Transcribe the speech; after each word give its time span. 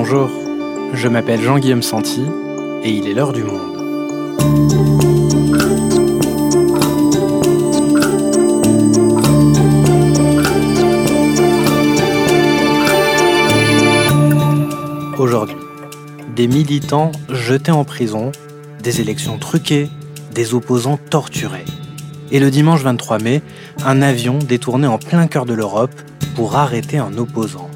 Bonjour, 0.00 0.30
je 0.94 1.08
m'appelle 1.08 1.42
Jean-Guillaume 1.42 1.82
Santi 1.82 2.22
et 2.84 2.88
il 2.88 3.08
est 3.08 3.14
l'heure 3.14 3.32
du 3.32 3.42
monde. 3.42 3.76
Aujourd'hui, 15.18 15.56
des 16.36 16.46
militants 16.46 17.10
jetés 17.28 17.72
en 17.72 17.84
prison, 17.84 18.30
des 18.80 19.00
élections 19.00 19.36
truquées, 19.36 19.90
des 20.32 20.54
opposants 20.54 21.00
torturés. 21.10 21.64
Et 22.30 22.38
le 22.38 22.52
dimanche 22.52 22.84
23 22.84 23.18
mai, 23.18 23.42
un 23.84 24.00
avion 24.00 24.38
détourné 24.38 24.86
en 24.86 24.98
plein 24.98 25.26
cœur 25.26 25.44
de 25.44 25.54
l'Europe 25.54 26.00
pour 26.36 26.54
arrêter 26.54 26.98
un 26.98 27.18
opposant. 27.18 27.68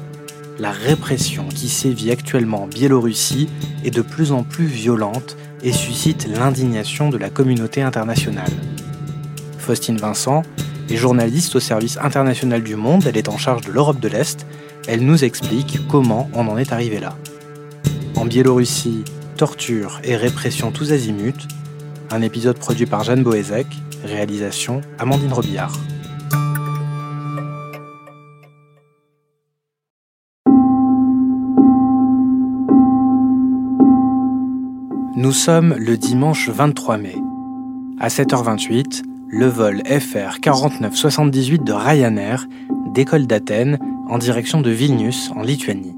La 0.59 0.71
répression 0.71 1.47
qui 1.47 1.67
sévit 1.67 2.11
actuellement 2.11 2.63
en 2.63 2.67
Biélorussie 2.67 3.49
est 3.83 3.91
de 3.91 4.01
plus 4.03 4.31
en 4.31 4.43
plus 4.43 4.65
violente 4.65 5.35
et 5.63 5.71
suscite 5.71 6.27
l'indignation 6.27 7.09
de 7.09 7.17
la 7.17 7.29
communauté 7.29 7.81
internationale. 7.81 8.51
Faustine 9.57 9.97
Vincent 9.97 10.43
est 10.89 10.95
journaliste 10.95 11.55
au 11.55 11.59
service 11.59 11.97
international 11.97 12.61
du 12.61 12.75
monde, 12.75 13.05
elle 13.07 13.17
est 13.17 13.29
en 13.29 13.37
charge 13.37 13.65
de 13.65 13.71
l'Europe 13.71 13.99
de 13.99 14.07
l'Est, 14.07 14.45
elle 14.87 15.03
nous 15.03 15.23
explique 15.23 15.79
comment 15.87 16.29
on 16.33 16.47
en 16.47 16.57
est 16.57 16.71
arrivé 16.71 16.99
là. 16.99 17.17
En 18.15 18.25
Biélorussie, 18.25 19.03
torture 19.37 20.01
et 20.03 20.15
répression 20.15 20.71
tous 20.71 20.91
azimuts, 20.91 21.47
un 22.11 22.21
épisode 22.21 22.59
produit 22.59 22.85
par 22.85 23.03
Jeanne 23.03 23.23
Boézek, 23.23 23.67
réalisation 24.05 24.81
Amandine 24.99 25.33
Robillard. 25.33 25.79
Nous 35.23 35.31
sommes 35.31 35.73
le 35.77 35.95
dimanche 35.95 36.49
23 36.49 36.97
mai. 36.97 37.15
À 37.97 38.09
7h28, 38.09 39.03
le 39.29 39.47
vol 39.47 39.81
FR 39.85 40.41
4978 40.41 41.63
de 41.63 41.71
Ryanair 41.71 42.45
décolle 42.93 43.25
d'Athènes 43.25 43.79
en 44.09 44.17
direction 44.17 44.59
de 44.59 44.69
Vilnius 44.69 45.31
en 45.33 45.41
Lituanie. 45.41 45.95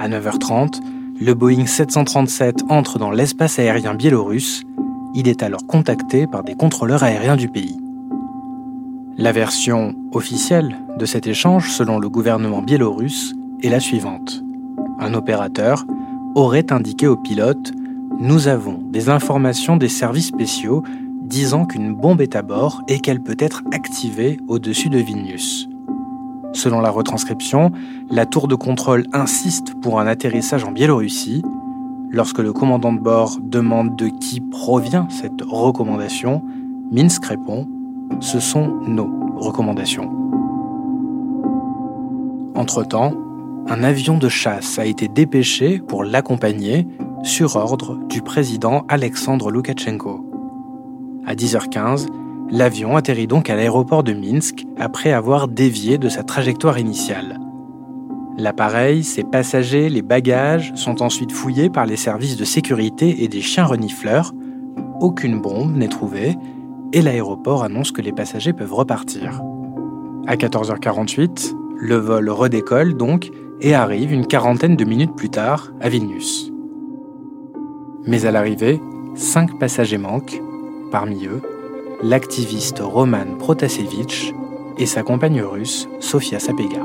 À 0.00 0.08
9h30, 0.08 0.80
le 1.20 1.34
Boeing 1.34 1.66
737 1.66 2.64
entre 2.68 2.98
dans 2.98 3.12
l'espace 3.12 3.60
aérien 3.60 3.94
biélorusse. 3.94 4.64
Il 5.14 5.28
est 5.28 5.44
alors 5.44 5.64
contacté 5.64 6.26
par 6.26 6.42
des 6.42 6.56
contrôleurs 6.56 7.04
aériens 7.04 7.36
du 7.36 7.48
pays. 7.48 7.78
La 9.18 9.30
version 9.30 9.94
officielle 10.10 10.74
de 10.98 11.06
cet 11.06 11.28
échange, 11.28 11.70
selon 11.70 12.00
le 12.00 12.08
gouvernement 12.08 12.60
biélorusse, 12.60 13.36
est 13.62 13.68
la 13.68 13.78
suivante. 13.78 14.42
Un 14.98 15.14
opérateur 15.14 15.84
aurait 16.34 16.72
indiqué 16.72 17.06
au 17.06 17.16
pilote 17.16 17.72
Nous 18.24 18.46
avons 18.46 18.78
des 18.80 19.08
informations 19.08 19.76
des 19.76 19.88
services 19.88 20.28
spéciaux 20.28 20.84
disant 21.22 21.66
qu'une 21.66 21.92
bombe 21.92 22.20
est 22.20 22.36
à 22.36 22.42
bord 22.42 22.80
et 22.86 23.00
qu'elle 23.00 23.20
peut 23.20 23.34
être 23.40 23.64
activée 23.72 24.38
au-dessus 24.46 24.90
de 24.90 24.98
Vilnius. 24.98 25.68
Selon 26.52 26.80
la 26.80 26.90
retranscription, 26.90 27.72
la 28.12 28.24
tour 28.24 28.46
de 28.46 28.54
contrôle 28.54 29.08
insiste 29.12 29.74
pour 29.82 29.98
un 29.98 30.06
atterrissage 30.06 30.62
en 30.62 30.70
Biélorussie. 30.70 31.42
Lorsque 32.10 32.38
le 32.38 32.52
commandant 32.52 32.92
de 32.92 33.00
bord 33.00 33.38
demande 33.42 33.96
de 33.96 34.06
qui 34.06 34.40
provient 34.40 35.08
cette 35.10 35.42
recommandation, 35.42 36.44
Minsk 36.92 37.24
répond⁇ 37.24 37.66
Ce 38.22 38.38
sont 38.38 38.68
nos 38.86 39.10
recommandations⁇ 39.34 40.04
Entre-temps, 42.56 43.14
un 43.66 43.82
avion 43.82 44.16
de 44.16 44.28
chasse 44.28 44.78
a 44.78 44.86
été 44.86 45.08
dépêché 45.08 45.80
pour 45.80 46.04
l'accompagner 46.04 46.86
sur 47.22 47.56
ordre 47.56 47.98
du 48.08 48.22
président 48.22 48.84
Alexandre 48.88 49.50
Loukachenko. 49.50 50.26
À 51.26 51.34
10h15, 51.34 52.08
L'avion 52.52 52.96
atterrit 52.96 53.26
donc 53.26 53.48
à 53.48 53.56
l'aéroport 53.56 54.02
de 54.02 54.12
Minsk 54.12 54.66
après 54.78 55.10
avoir 55.10 55.48
dévié 55.48 55.96
de 55.96 56.10
sa 56.10 56.22
trajectoire 56.22 56.78
initiale. 56.78 57.40
L'appareil, 58.36 59.04
ses 59.04 59.24
passagers, 59.24 59.88
les 59.88 60.02
bagages 60.02 60.70
sont 60.74 61.00
ensuite 61.00 61.32
fouillés 61.32 61.70
par 61.70 61.86
les 61.86 61.96
services 61.96 62.36
de 62.36 62.44
sécurité 62.44 63.24
et 63.24 63.28
des 63.28 63.40
chiens 63.40 63.64
renifleurs. 63.64 64.34
Aucune 65.00 65.40
bombe 65.40 65.74
n'est 65.74 65.88
trouvée 65.88 66.36
et 66.92 67.00
l'aéroport 67.00 67.64
annonce 67.64 67.90
que 67.90 68.02
les 68.02 68.12
passagers 68.12 68.52
peuvent 68.52 68.74
repartir. 68.74 69.40
À 70.26 70.36
14h48, 70.36 71.54
le 71.78 71.96
vol 71.96 72.28
redécolle 72.28 72.98
donc 72.98 73.30
et 73.62 73.74
arrive 73.74 74.12
une 74.12 74.26
quarantaine 74.26 74.76
de 74.76 74.84
minutes 74.84 75.16
plus 75.16 75.30
tard 75.30 75.72
à 75.80 75.88
Vilnius. 75.88 76.51
Mais 78.06 78.26
à 78.26 78.30
l'arrivée, 78.30 78.80
cinq 79.14 79.58
passagers 79.58 79.98
manquent, 79.98 80.40
parmi 80.90 81.26
eux 81.26 81.40
l'activiste 82.02 82.80
Roman 82.80 83.36
Protasevich 83.38 84.32
et 84.76 84.86
sa 84.86 85.02
compagne 85.02 85.40
russe 85.40 85.88
Sofia 86.00 86.40
Sapega. 86.40 86.82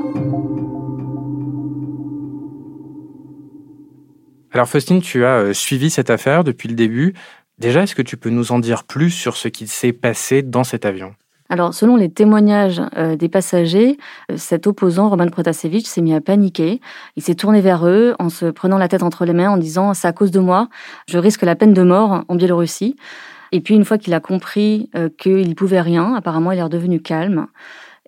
Alors 4.52 4.68
Faustine, 4.68 5.02
tu 5.02 5.24
as 5.24 5.38
euh, 5.38 5.52
suivi 5.52 5.90
cette 5.90 6.10
affaire 6.10 6.44
depuis 6.44 6.68
le 6.68 6.74
début. 6.74 7.14
Déjà, 7.58 7.82
est-ce 7.82 7.94
que 7.94 8.02
tu 8.02 8.16
peux 8.16 8.30
nous 8.30 8.52
en 8.52 8.60
dire 8.60 8.84
plus 8.84 9.10
sur 9.10 9.36
ce 9.36 9.48
qui 9.48 9.66
s'est 9.66 9.92
passé 9.92 10.42
dans 10.42 10.64
cet 10.64 10.84
avion? 10.84 11.14
Alors, 11.50 11.72
selon 11.72 11.96
les 11.96 12.10
témoignages 12.10 12.82
euh, 12.96 13.16
des 13.16 13.28
passagers, 13.28 13.96
euh, 14.30 14.36
cet 14.36 14.66
opposant, 14.66 15.08
Roman 15.08 15.28
Protasevich, 15.28 15.86
s'est 15.86 16.02
mis 16.02 16.12
à 16.12 16.20
paniquer. 16.20 16.80
Il 17.16 17.22
s'est 17.22 17.34
tourné 17.34 17.62
vers 17.62 17.86
eux 17.86 18.14
en 18.18 18.28
se 18.28 18.46
prenant 18.46 18.76
la 18.76 18.88
tête 18.88 19.02
entre 19.02 19.24
les 19.24 19.32
mains 19.32 19.50
en 19.50 19.56
disant 19.56 19.94
C'est 19.94 20.08
à 20.08 20.12
cause 20.12 20.30
de 20.30 20.40
moi, 20.40 20.68
je 21.06 21.16
risque 21.16 21.42
la 21.42 21.56
peine 21.56 21.72
de 21.72 21.82
mort 21.82 22.24
en 22.28 22.34
Biélorussie. 22.34 22.96
Et 23.52 23.60
puis, 23.60 23.74
une 23.74 23.86
fois 23.86 23.96
qu'il 23.96 24.12
a 24.12 24.20
compris 24.20 24.90
euh, 24.94 25.08
qu'il 25.16 25.46
n'y 25.48 25.54
pouvait 25.54 25.80
rien, 25.80 26.14
apparemment, 26.14 26.52
il 26.52 26.58
est 26.58 26.62
redevenu 26.62 27.00
calme. 27.00 27.46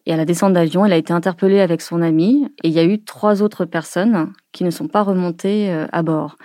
Et 0.04 0.12
à 0.12 0.16
la 0.16 0.26
descente 0.26 0.52
d'avion, 0.52 0.84
il 0.84 0.92
a 0.92 0.96
été 0.96 1.14
interpellé 1.14 1.60
avec 1.60 1.80
son 1.80 2.02
ami. 2.02 2.46
Et 2.62 2.68
il 2.68 2.74
y 2.74 2.78
a 2.78 2.84
eu 2.84 3.02
trois 3.02 3.40
autres 3.40 3.64
personnes 3.64 4.32
qui 4.52 4.64
ne 4.64 4.70
sont 4.70 4.88
pas 4.88 5.02
remontées 5.02 5.72
à 5.92 6.02
bord. 6.02 6.36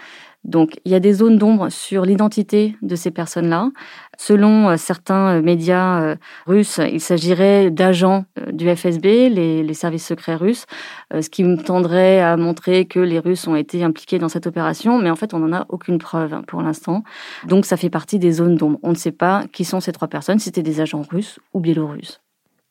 Donc, 0.45 0.79
il 0.85 0.91
y 0.91 0.95
a 0.95 0.99
des 0.99 1.13
zones 1.13 1.37
d'ombre 1.37 1.69
sur 1.69 2.05
l'identité 2.05 2.77
de 2.83 2.95
ces 2.95 3.09
personnes-là. 3.09 3.71
Selon 4.17 4.69
euh, 4.69 4.77
certains 4.77 5.37
euh, 5.37 5.41
médias 5.41 6.01
euh, 6.01 6.15
russes, 6.45 6.79
il 6.79 7.01
s'agirait 7.01 7.71
d'agents 7.71 8.25
du 8.51 8.73
FSB, 8.73 9.29
les, 9.29 9.73
services 9.73 10.05
secrets 10.05 10.35
russes, 10.35 10.65
ce 11.13 11.29
qui 11.29 11.43
me 11.43 11.57
tendrait 11.57 12.21
à 12.21 12.37
montrer 12.37 12.85
que 12.85 12.99
les 12.99 13.19
Russes 13.19 13.45
ont 13.45 13.57
été 13.57 13.83
impliqués 13.83 14.19
dans 14.19 14.29
cette 14.29 14.47
opération, 14.47 14.97
mais 14.99 15.09
en 15.09 15.17
fait, 15.17 15.33
on 15.33 15.39
n'en 15.39 15.51
a 15.51 15.65
aucune 15.67 15.97
preuve 15.97 16.41
pour 16.47 16.61
l'instant. 16.61 17.03
Donc, 17.45 17.65
ça 17.65 17.75
fait 17.75 17.89
partie 17.89 18.19
des 18.19 18.31
zones 18.31 18.55
d'ombre. 18.55 18.79
On 18.83 18.91
ne 18.91 18.95
sait 18.95 19.11
pas 19.11 19.43
qui 19.51 19.65
sont 19.65 19.81
ces 19.81 19.91
trois 19.91 20.07
personnes, 20.07 20.39
si 20.39 20.45
c'était 20.45 20.63
des 20.63 20.79
agents 20.79 21.01
russes 21.09 21.39
ou 21.53 21.59
biélorusses. 21.59 22.21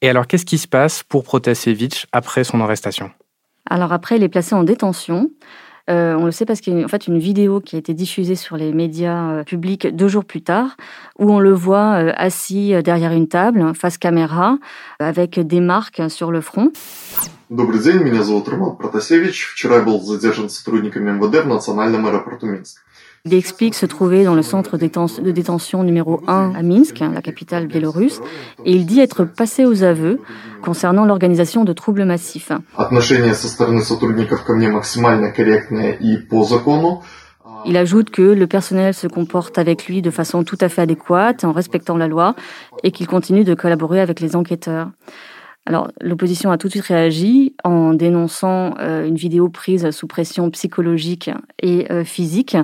Et 0.01 0.09
alors, 0.09 0.27
qu'est-ce 0.27 0.47
qui 0.47 0.57
se 0.59 0.69
passe 0.69 1.03
pour 1.03 1.25
Protasevich 1.25 2.07
après 2.13 2.45
son 2.45 2.61
arrestation? 2.61 3.11
Alors 3.69 3.93
après, 3.93 4.17
il 4.17 4.23
est 4.23 4.29
placé 4.29 4.55
en 4.55 4.63
détention. 4.63 5.31
Euh, 5.90 6.14
on 6.16 6.26
le 6.26 6.32
sait 6.32 6.46
parce 6.46 6.62
qu'il 6.62 6.78
y 6.78 6.82
a 6.82 6.86
en 6.86 6.88
fait 6.88 7.08
une 7.08 7.18
vidéo 7.18 7.62
qui 7.62 7.76
a 7.76 7.80
été 7.80 7.94
diffusée 7.94 8.36
sur 8.36 8.58
les 8.58 8.74
médias 8.74 9.32
euh, 9.32 9.44
publics 9.44 9.88
deux 9.88 10.08
jours 10.08 10.24
plus 10.24 10.42
tard, 10.42 10.78
où 11.18 11.32
on 11.32 11.40
le 11.40 11.52
voit 11.52 11.96
euh, 11.96 12.12
assis 12.16 12.74
derrière 12.84 13.12
une 13.12 13.28
table, 13.28 13.74
face 13.74 13.98
caméra, 13.98 14.58
avec 15.00 15.40
des 15.40 15.60
marques 15.60 16.02
sur 16.10 16.32
le 16.32 16.42
front. 16.42 16.72
Добрый 17.50 17.80
день, 17.80 18.04
меня 18.04 18.22
зовут 18.22 18.48
Роман 18.48 18.78
Протасевич. 18.78 19.48
Вчера 19.54 19.78
я 19.78 19.82
был 19.82 20.00
задержан 20.02 20.50
сотрудниками 20.50 21.10
МВД 21.10 21.44
в 21.44 21.48
национальном 21.48 22.06
аэропорту 22.06 22.46
Минск. 22.46 22.84
Il 23.27 23.33
explique 23.33 23.75
se 23.75 23.87
trouver 23.87 24.23
dans 24.23 24.35
le 24.35 24.43
centre 24.43 24.77
de 24.77 25.31
détention 25.31 25.83
numéro 25.83 26.21
1 26.27 26.53
à 26.55 26.63
Minsk, 26.63 26.99
la 26.99 27.23
capitale 27.23 27.67
biélorusse, 27.67 28.21
et 28.67 28.73
il 28.73 28.85
dit 28.85 29.01
être 29.01 29.25
passé 29.25 29.65
aux 29.65 29.83
aveux 29.83 30.21
concernant 30.61 31.07
l'organisation 31.07 31.65
de 31.65 31.73
troubles 31.73 32.05
massifs. 32.05 32.53
Il 37.65 37.79
ajoute 37.79 38.11
que 38.11 38.21
le 38.21 38.47
personnel 38.47 38.93
se 38.93 39.07
comporte 39.07 39.57
avec 39.57 39.87
lui 39.87 40.03
de 40.03 40.11
façon 40.11 40.45
tout 40.45 40.59
à 40.61 40.69
fait 40.69 40.83
adéquate, 40.83 41.45
en 41.45 41.53
respectant 41.53 41.97
la 41.97 42.09
loi, 42.09 42.35
et 42.83 42.91
qu'il 42.91 43.07
continue 43.07 43.45
de 43.45 43.55
collaborer 43.55 44.01
avec 44.03 44.21
les 44.21 44.37
enquêteurs. 44.37 44.91
Alors, 45.67 45.89
l'opposition 46.03 46.51
a 46.51 46.59
tout 46.59 46.67
de 46.67 46.73
suite 46.73 46.85
réagi 46.85 47.55
en 47.65 47.95
dénonçant 47.95 48.75
euh, 48.81 49.07
une 49.07 49.15
vidéo 49.15 49.49
prise 49.49 49.91
sous 49.93 50.07
pression 50.07 50.51
psychologique 50.51 51.31
et 51.63 51.91
euh, 51.91 52.05
physique. 52.05 52.57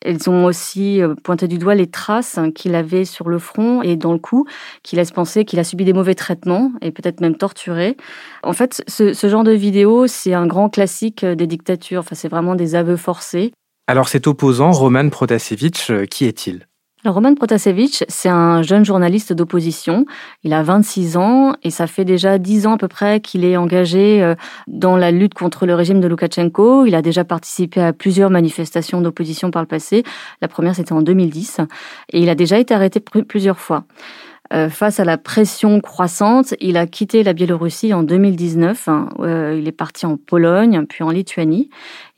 Elles 0.00 0.30
ont 0.30 0.46
aussi 0.46 1.02
euh, 1.02 1.14
pointé 1.22 1.48
du 1.48 1.58
doigt 1.58 1.74
les 1.74 1.86
traces 1.86 2.38
qu'il 2.54 2.74
avait 2.74 3.04
sur 3.04 3.28
le 3.28 3.38
front 3.38 3.82
et 3.82 3.96
dans 3.96 4.14
le 4.14 4.18
cou, 4.18 4.46
qui 4.82 4.96
laissent 4.96 5.10
penser 5.10 5.44
qu'il 5.44 5.58
a 5.58 5.64
subi 5.64 5.84
des 5.84 5.92
mauvais 5.92 6.14
traitements 6.14 6.72
et 6.80 6.92
peut-être 6.92 7.20
même 7.20 7.36
torturé. 7.36 7.98
En 8.42 8.54
fait, 8.54 8.82
ce, 8.88 9.12
ce 9.12 9.28
genre 9.28 9.44
de 9.44 9.52
vidéo, 9.52 10.06
c'est 10.06 10.32
un 10.32 10.46
grand 10.46 10.70
classique 10.70 11.26
des 11.26 11.46
dictatures. 11.46 12.00
Enfin, 12.00 12.14
c'est 12.14 12.28
vraiment 12.28 12.54
des 12.54 12.74
aveux 12.74 12.96
forcés. 12.96 13.52
Alors, 13.86 14.08
cet 14.08 14.26
opposant, 14.26 14.72
Roman 14.72 15.10
Protasevich, 15.10 15.92
qui 16.10 16.24
est-il? 16.24 16.66
Roman 17.08 17.34
Protasevich, 17.34 18.04
c'est 18.08 18.28
un 18.28 18.62
jeune 18.62 18.84
journaliste 18.84 19.32
d'opposition. 19.32 20.06
Il 20.44 20.52
a 20.52 20.62
26 20.62 21.16
ans 21.16 21.54
et 21.62 21.70
ça 21.70 21.86
fait 21.86 22.04
déjà 22.04 22.38
10 22.38 22.66
ans 22.66 22.74
à 22.74 22.78
peu 22.78 22.88
près 22.88 23.20
qu'il 23.20 23.44
est 23.44 23.56
engagé 23.56 24.22
euh, 24.22 24.34
dans 24.66 24.96
la 24.96 25.10
lutte 25.10 25.34
contre 25.34 25.66
le 25.66 25.74
régime 25.74 26.00
de 26.00 26.08
Loukachenko. 26.08 26.86
Il 26.86 26.94
a 26.94 27.02
déjà 27.02 27.24
participé 27.24 27.80
à 27.80 27.92
plusieurs 27.92 28.30
manifestations 28.30 29.00
d'opposition 29.00 29.50
par 29.50 29.62
le 29.62 29.68
passé. 29.68 30.02
La 30.40 30.48
première, 30.48 30.74
c'était 30.74 30.92
en 30.92 31.02
2010. 31.02 31.60
Et 32.12 32.20
il 32.20 32.28
a 32.28 32.34
déjà 32.34 32.58
été 32.58 32.74
arrêté 32.74 33.00
plusieurs 33.00 33.58
fois. 33.58 33.84
Euh, 34.52 34.68
face 34.68 35.00
à 35.00 35.04
la 35.04 35.18
pression 35.18 35.80
croissante, 35.80 36.54
il 36.60 36.76
a 36.76 36.86
quitté 36.86 37.22
la 37.22 37.32
Biélorussie 37.32 37.92
en 37.92 38.02
2019. 38.02 38.88
Hein, 38.88 39.08
euh, 39.18 39.56
il 39.58 39.66
est 39.66 39.72
parti 39.72 40.06
en 40.06 40.16
Pologne, 40.16 40.84
puis 40.88 41.02
en 41.02 41.10
Lituanie. 41.10 41.68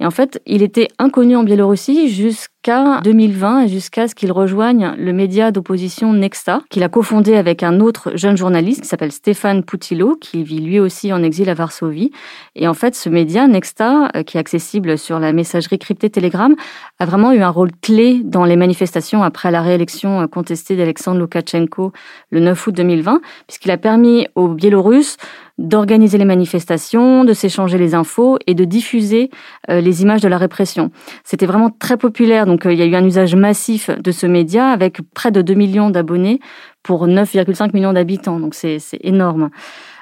Et 0.01 0.07
en 0.07 0.11
fait, 0.11 0.43
il 0.47 0.63
était 0.63 0.89
inconnu 0.99 1.37
en 1.37 1.43
Biélorussie 1.43 2.09
jusqu'à 2.11 2.58
2020 2.69 3.63
et 3.63 3.69
jusqu'à 3.69 4.09
ce 4.09 4.15
qu'il 4.15 4.31
rejoigne 4.31 4.93
le 4.99 5.13
média 5.15 5.51
d'opposition 5.51 6.13
Nexta, 6.13 6.61
qu'il 6.69 6.83
a 6.83 6.91
cofondé 6.91 7.35
avec 7.35 7.63
un 7.63 7.81
autre 7.81 8.13
jeune 8.15 8.37
journaliste 8.37 8.83
qui 8.83 8.89
s'appelle 8.89 9.13
Stéphane 9.13 9.63
Poutilo, 9.65 10.17
qui 10.17 10.45
vit 10.45 10.61
lui 10.61 10.79
aussi 10.79 11.11
en 11.13 11.23
exil 11.23 11.49
à 11.49 11.55
Varsovie. 11.55 12.11
Et 12.57 12.69
en 12.69 12.75
fait, 12.75 12.95
ce 12.95 13.09
média 13.09 13.47
Nexta, 13.47 14.11
euh, 14.15 14.23
qui 14.23 14.37
est 14.37 14.41
accessible 14.41 14.99
sur 14.99 15.19
la 15.19 15.33
messagerie 15.33 15.79
cryptée 15.79 16.11
Telegram, 16.11 16.55
a 16.99 17.07
vraiment 17.07 17.33
eu 17.33 17.41
un 17.41 17.49
rôle 17.49 17.71
clé 17.81 18.21
dans 18.23 18.45
les 18.45 18.57
manifestations 18.57 19.23
après 19.23 19.51
la 19.51 19.63
réélection 19.63 20.21
euh, 20.21 20.27
contestée 20.27 20.77
d'Alexandre 20.77 21.21
Loukachenko 21.21 21.93
le 22.31 22.41
9 22.41 22.67
août 22.67 22.75
2020, 22.75 23.23
puisqu'il 23.47 23.71
a 23.71 23.79
permis 23.79 24.27
aux 24.35 24.49
Biélorusses 24.49 25.17
d'organiser 25.59 26.19
les 26.19 26.25
manifestations, 26.25 27.25
de 27.25 27.33
s'échanger 27.33 27.79
les 27.79 27.95
infos 27.95 28.39
et 28.47 28.55
de 28.55 28.65
diffuser 28.65 29.31
euh, 29.71 29.81
les 29.81 30.03
images 30.03 30.21
de 30.21 30.29
la 30.29 30.39
répression. 30.39 30.91
C'était 31.25 31.47
vraiment 31.47 31.71
très 31.71 31.97
populaire, 31.97 32.47
donc 32.47 32.65
euh, 32.65 32.73
il 32.73 32.79
y 32.79 32.83
a 32.83 32.87
eu 32.87 32.95
un 32.95 33.05
usage 33.05 33.35
massif 33.35 33.91
de 33.91 34.11
ce 34.13 34.27
média 34.27 34.69
avec 34.69 35.01
près 35.15 35.31
de 35.31 35.43
2 35.43 35.55
millions 35.55 35.91
d'abonnés 35.91 36.41
pour 36.83 37.07
9,5 37.07 37.75
millions 37.75 37.93
d'habitants, 37.93 38.39
donc 38.39 38.55
c'est 38.55 38.79
énorme. 39.01 39.51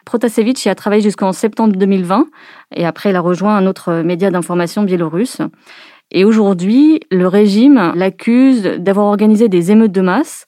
Protasevich 0.04 0.64
y 0.66 0.68
a 0.68 0.74
travaillé 0.74 1.02
jusqu'en 1.02 1.32
septembre 1.32 1.74
2020 1.76 2.26
et 2.76 2.86
après 2.86 3.10
il 3.10 3.16
a 3.16 3.20
rejoint 3.20 3.56
un 3.56 3.66
autre 3.66 4.02
média 4.02 4.30
d'information 4.30 4.82
biélorusse. 4.82 5.40
Et 6.12 6.24
aujourd'hui, 6.24 7.00
le 7.10 7.26
régime 7.26 7.92
l'accuse 7.96 8.62
d'avoir 8.62 9.06
organisé 9.06 9.48
des 9.48 9.72
émeutes 9.72 9.90
de 9.90 10.02
masse, 10.02 10.46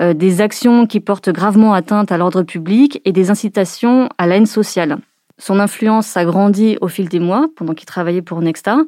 euh, 0.00 0.14
des 0.14 0.40
actions 0.40 0.86
qui 0.86 1.00
portent 1.00 1.30
gravement 1.30 1.72
atteinte 1.72 2.12
à 2.12 2.18
l'ordre 2.18 2.42
public 2.42 3.00
et 3.04 3.12
des 3.12 3.30
incitations 3.30 4.08
à 4.18 4.26
la 4.26 4.36
haine 4.36 4.46
sociale. 4.46 4.98
Son 5.38 5.58
influence 5.58 6.06
s'agrandit 6.06 6.78
au 6.80 6.88
fil 6.88 7.08
des 7.08 7.20
mois 7.20 7.46
pendant 7.56 7.74
qu'il 7.74 7.86
travaillait 7.86 8.22
pour 8.22 8.40
Nexta, 8.40 8.78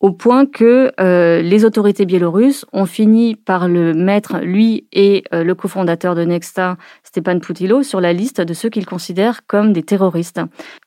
au 0.00 0.12
point 0.12 0.44
que 0.44 0.92
euh, 1.00 1.40
les 1.40 1.64
autorités 1.64 2.04
biélorusses 2.04 2.66
ont 2.74 2.84
fini 2.84 3.36
par 3.36 3.68
le 3.68 3.94
mettre, 3.94 4.38
lui 4.40 4.86
et 4.92 5.24
euh, 5.32 5.44
le 5.44 5.54
cofondateur 5.54 6.14
de 6.14 6.24
Nexta, 6.24 6.76
Stepan 7.04 7.38
Putilo, 7.38 7.82
sur 7.82 8.02
la 8.02 8.12
liste 8.12 8.42
de 8.42 8.52
ceux 8.52 8.68
qu'ils 8.68 8.84
considèrent 8.84 9.46
comme 9.46 9.72
des 9.72 9.82
terroristes. 9.82 10.42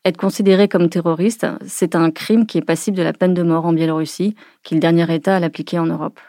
Être 0.06 0.18
considéré 0.18 0.68
comme 0.68 0.90
terroriste, 0.90 1.48
c'est 1.66 1.96
un 1.96 2.12
crime 2.12 2.46
qui 2.46 2.60
est 2.60 2.66
passible 2.66 2.96
de 2.96 3.02
la 3.02 3.14
peine 3.14 3.34
de 3.34 3.42
mort 3.42 3.66
en 3.66 3.74
Biélorussie, 3.74 4.36
qui 4.62 4.76
est 4.76 4.78
le 4.78 4.82
dernier 4.82 5.12
État 5.12 5.36
à 5.36 5.40
l'appliquer 5.40 5.80
en 5.80 5.88
Europe. 5.88 6.20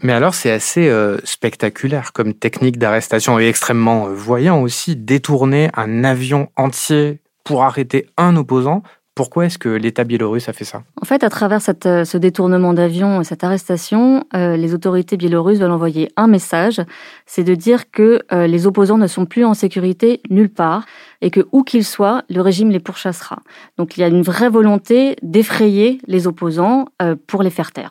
Mais 0.00 0.12
alors 0.12 0.34
c'est 0.34 0.52
assez 0.52 0.88
euh, 0.88 1.18
spectaculaire 1.24 2.12
comme 2.12 2.32
technique 2.32 2.78
d'arrestation 2.78 3.40
et 3.40 3.48
extrêmement 3.48 4.06
euh, 4.06 4.14
voyant 4.14 4.62
aussi, 4.62 4.94
détourner 4.94 5.70
un 5.74 6.04
avion 6.04 6.48
entier 6.56 7.20
pour 7.42 7.64
arrêter 7.64 8.06
un 8.16 8.36
opposant. 8.36 8.84
Pourquoi 9.16 9.46
est-ce 9.46 9.58
que 9.58 9.68
l'État 9.68 10.04
biélorusse 10.04 10.48
a 10.48 10.52
fait 10.52 10.64
ça? 10.64 10.84
En 11.02 11.04
fait, 11.04 11.24
à 11.24 11.30
travers 11.30 11.60
euh, 11.86 12.04
ce 12.04 12.16
détournement 12.16 12.72
d'avion 12.74 13.20
et 13.20 13.24
cette 13.24 13.42
arrestation, 13.42 14.22
les 14.32 14.72
autorités 14.72 15.16
biélorusses 15.16 15.58
veulent 15.58 15.72
envoyer 15.72 16.08
un 16.16 16.28
message, 16.28 16.80
c'est 17.26 17.42
de 17.42 17.56
dire 17.56 17.90
que 17.90 18.20
les 18.30 18.68
opposants 18.68 18.98
ne 18.98 19.08
sont 19.08 19.26
plus 19.26 19.44
en 19.44 19.54
sécurité 19.54 20.20
nulle 20.30 20.50
part 20.50 20.86
et 21.20 21.32
que 21.32 21.48
où 21.50 21.64
qu'ils 21.64 21.84
soient, 21.84 22.22
le 22.30 22.40
régime 22.40 22.70
les 22.70 22.78
pourchassera. 22.78 23.40
Donc 23.76 23.96
il 23.96 24.02
y 24.02 24.04
a 24.04 24.06
une 24.06 24.22
vraie 24.22 24.50
volonté 24.50 25.16
d'effrayer 25.22 26.00
les 26.06 26.28
opposants 26.28 26.86
pour 27.26 27.42
les 27.42 27.50
faire 27.50 27.72
taire. 27.72 27.90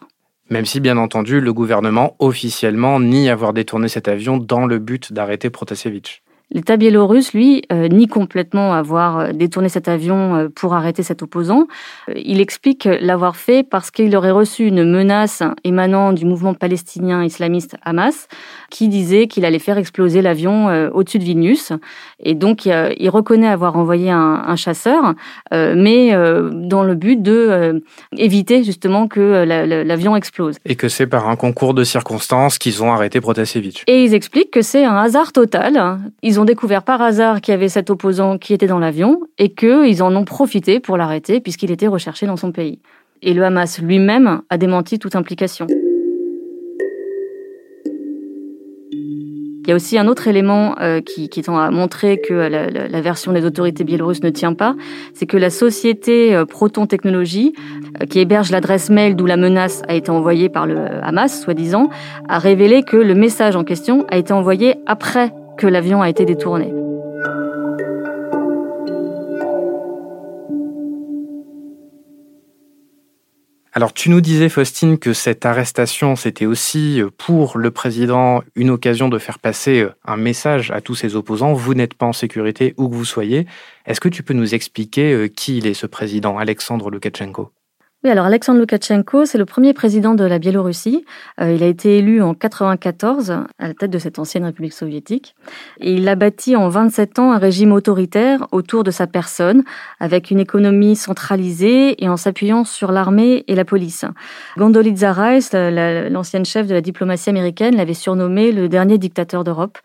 Même 0.49 0.65
si, 0.65 0.79
bien 0.79 0.97
entendu, 0.97 1.41
le 1.41 1.53
gouvernement 1.53 2.15
officiellement 2.19 2.99
nie 2.99 3.29
avoir 3.29 3.53
détourné 3.53 3.89
cet 3.89 4.07
avion 4.07 4.37
dans 4.37 4.65
le 4.65 4.79
but 4.79 5.11
d'arrêter 5.11 5.49
Protasevich. 5.49 6.23
L'État 6.49 6.77
biélorusse, 6.77 7.33
lui, 7.33 7.63
euh, 7.73 7.89
nie 7.89 8.07
complètement 8.07 8.73
avoir 8.73 9.19
euh, 9.19 9.31
détourné 9.33 9.67
cet 9.67 9.89
avion 9.89 10.35
euh, 10.35 10.47
pour 10.47 10.73
arrêter 10.73 11.03
cet 11.03 11.21
opposant. 11.21 11.67
Il 12.15 12.39
explique 12.39 12.87
l'avoir 13.01 13.35
fait 13.35 13.63
parce 13.63 13.91
qu'il 13.91 14.15
aurait 14.15 14.31
reçu 14.31 14.65
une 14.65 14.89
menace 14.89 15.43
émanant 15.65 16.13
du 16.13 16.23
mouvement 16.23 16.53
palestinien 16.53 17.21
islamiste 17.25 17.75
Hamas 17.83 18.29
qui 18.69 18.87
disait 18.87 19.27
qu'il 19.27 19.43
allait 19.43 19.59
faire 19.59 19.77
exploser 19.77 20.21
l'avion 20.21 20.67
au-dessus 20.93 21.19
de 21.19 21.23
Vilnius. 21.23 21.73
Et 22.19 22.33
donc, 22.33 22.65
il 22.65 23.09
reconnaît 23.09 23.47
avoir 23.47 23.77
envoyé 23.77 24.09
un, 24.09 24.55
chasseur, 24.55 25.13
mais 25.51 26.11
dans 26.11 26.83
le 26.83 26.95
but 26.95 27.21
de 27.21 27.81
éviter 28.17 28.63
justement 28.63 29.07
que 29.07 29.43
l'avion 29.45 30.15
explose. 30.15 30.57
Et 30.65 30.75
que 30.75 30.89
c'est 30.89 31.07
par 31.07 31.29
un 31.29 31.35
concours 31.35 31.73
de 31.73 31.83
circonstances 31.83 32.57
qu'ils 32.57 32.83
ont 32.83 32.91
arrêté 32.91 33.21
Protasevich. 33.21 33.83
Et 33.87 34.03
ils 34.03 34.13
expliquent 34.13 34.51
que 34.51 34.61
c'est 34.61 34.83
un 34.83 34.97
hasard 34.97 35.31
total. 35.31 35.99
Ils 36.21 36.36
ils 36.37 36.39
ont 36.39 36.45
découvert 36.45 36.83
par 36.83 37.01
hasard 37.01 37.41
qu'il 37.41 37.51
y 37.51 37.55
avait 37.55 37.67
cet 37.67 37.89
opposant 37.89 38.37
qui 38.37 38.53
était 38.53 38.67
dans 38.67 38.77
l'avion 38.77 39.21
et 39.39 39.55
qu'ils 39.55 40.03
en 40.03 40.15
ont 40.15 40.23
profité 40.23 40.79
pour 40.79 40.95
l'arrêter 40.95 41.41
puisqu'il 41.41 41.71
était 41.71 41.87
recherché 41.87 42.27
dans 42.27 42.37
son 42.37 42.51
pays. 42.51 42.77
Et 43.23 43.33
le 43.33 43.43
Hamas 43.43 43.81
lui-même 43.81 44.43
a 44.51 44.57
démenti 44.59 44.99
toute 44.99 45.15
implication. 45.15 45.65
Il 48.91 49.67
y 49.67 49.71
a 49.71 49.75
aussi 49.75 49.97
un 49.97 50.07
autre 50.07 50.27
élément 50.27 50.75
euh, 50.79 51.01
qui, 51.01 51.27
tend 51.29 51.57
à 51.57 51.71
montrer 51.71 52.21
que 52.21 52.35
la, 52.35 53.01
version 53.01 53.33
des 53.33 53.43
autorités 53.43 53.83
biélorusses 53.83 54.21
ne 54.21 54.29
tient 54.29 54.53
pas, 54.53 54.75
c'est 55.15 55.25
que 55.25 55.37
la 55.37 55.49
société 55.49 56.35
euh, 56.35 56.45
Proton 56.45 56.85
Technologies, 56.85 57.53
euh, 57.99 58.05
qui 58.05 58.19
héberge 58.19 58.51
l'adresse 58.51 58.91
mail 58.91 59.15
d'où 59.15 59.25
la 59.25 59.37
menace 59.37 59.81
a 59.87 59.95
été 59.95 60.11
envoyée 60.11 60.49
par 60.49 60.67
le 60.67 60.77
Hamas, 61.01 61.41
soi-disant, 61.41 61.89
a 62.29 62.37
révélé 62.37 62.83
que 62.83 62.95
le 62.95 63.15
message 63.15 63.55
en 63.55 63.63
question 63.63 64.05
a 64.09 64.17
été 64.17 64.31
envoyé 64.33 64.75
après 64.85 65.33
que 65.57 65.67
l'avion 65.67 66.01
a 66.01 66.09
été 66.09 66.25
détourné. 66.25 66.73
Alors 73.77 73.93
tu 73.93 74.09
nous 74.09 74.21
disais, 74.21 74.49
Faustine, 74.49 74.97
que 74.97 75.13
cette 75.13 75.45
arrestation, 75.45 76.15
c'était 76.15 76.47
aussi 76.47 76.99
euh, 76.99 77.11
pour 77.15 77.59
le 77.59 77.69
président 77.69 78.41
une 78.55 78.71
occasion 78.71 79.07
de 79.07 79.19
faire 79.19 79.37
passer 79.37 79.81
euh, 79.81 79.93
un 80.03 80.17
message 80.17 80.71
à 80.71 80.81
tous 80.81 80.95
ses 80.95 81.15
opposants. 81.15 81.53
Vous 81.53 81.75
n'êtes 81.75 81.93
pas 81.93 82.07
en 82.07 82.11
sécurité 82.11 82.73
où 82.77 82.89
que 82.89 82.95
vous 82.95 83.05
soyez. 83.05 83.45
Est-ce 83.85 83.99
que 83.99 84.09
tu 84.09 84.23
peux 84.23 84.33
nous 84.33 84.55
expliquer 84.55 85.13
euh, 85.13 85.27
qui 85.27 85.59
est, 85.59 85.75
ce 85.75 85.85
président, 85.85 86.39
Alexandre 86.39 86.89
Loukachenko 86.89 87.51
oui, 88.03 88.11
alors 88.11 88.27
Alexandre 88.27 88.59
Loukachenko, 88.59 89.25
c'est 89.25 89.39
le 89.39 89.45
premier 89.45 89.73
président 89.73 90.13
de 90.13 90.23
la 90.23 90.37
Biélorussie. 90.37 91.03
Euh, 91.41 91.51
il 91.51 91.63
a 91.63 91.65
été 91.65 91.97
élu 91.97 92.21
en 92.21 92.35
94 92.35 93.31
à 93.31 93.47
la 93.59 93.73
tête 93.73 93.89
de 93.89 93.97
cette 93.97 94.19
ancienne 94.19 94.45
République 94.45 94.73
soviétique. 94.73 95.35
Et 95.79 95.93
il 95.95 96.07
a 96.07 96.13
bâti 96.13 96.55
en 96.55 96.69
27 96.69 97.17
ans 97.17 97.31
un 97.31 97.39
régime 97.39 97.71
autoritaire 97.71 98.47
autour 98.51 98.83
de 98.83 98.91
sa 98.91 99.07
personne, 99.07 99.63
avec 99.99 100.29
une 100.29 100.39
économie 100.39 100.95
centralisée 100.95 102.01
et 102.03 102.07
en 102.07 102.17
s'appuyant 102.17 102.65
sur 102.65 102.91
l'armée 102.91 103.43
et 103.47 103.55
la 103.55 103.65
police. 103.65 104.05
Gondolitza 104.57 105.11
Rice, 105.11 105.53
l'ancienne 105.53 106.45
chef 106.45 106.67
de 106.67 106.75
la 106.75 106.81
diplomatie 106.81 107.31
américaine, 107.31 107.75
l'avait 107.75 107.95
surnommé 107.95 108.51
le 108.51 108.69
dernier 108.69 108.99
dictateur 108.99 109.43
d'Europe. 109.43 109.79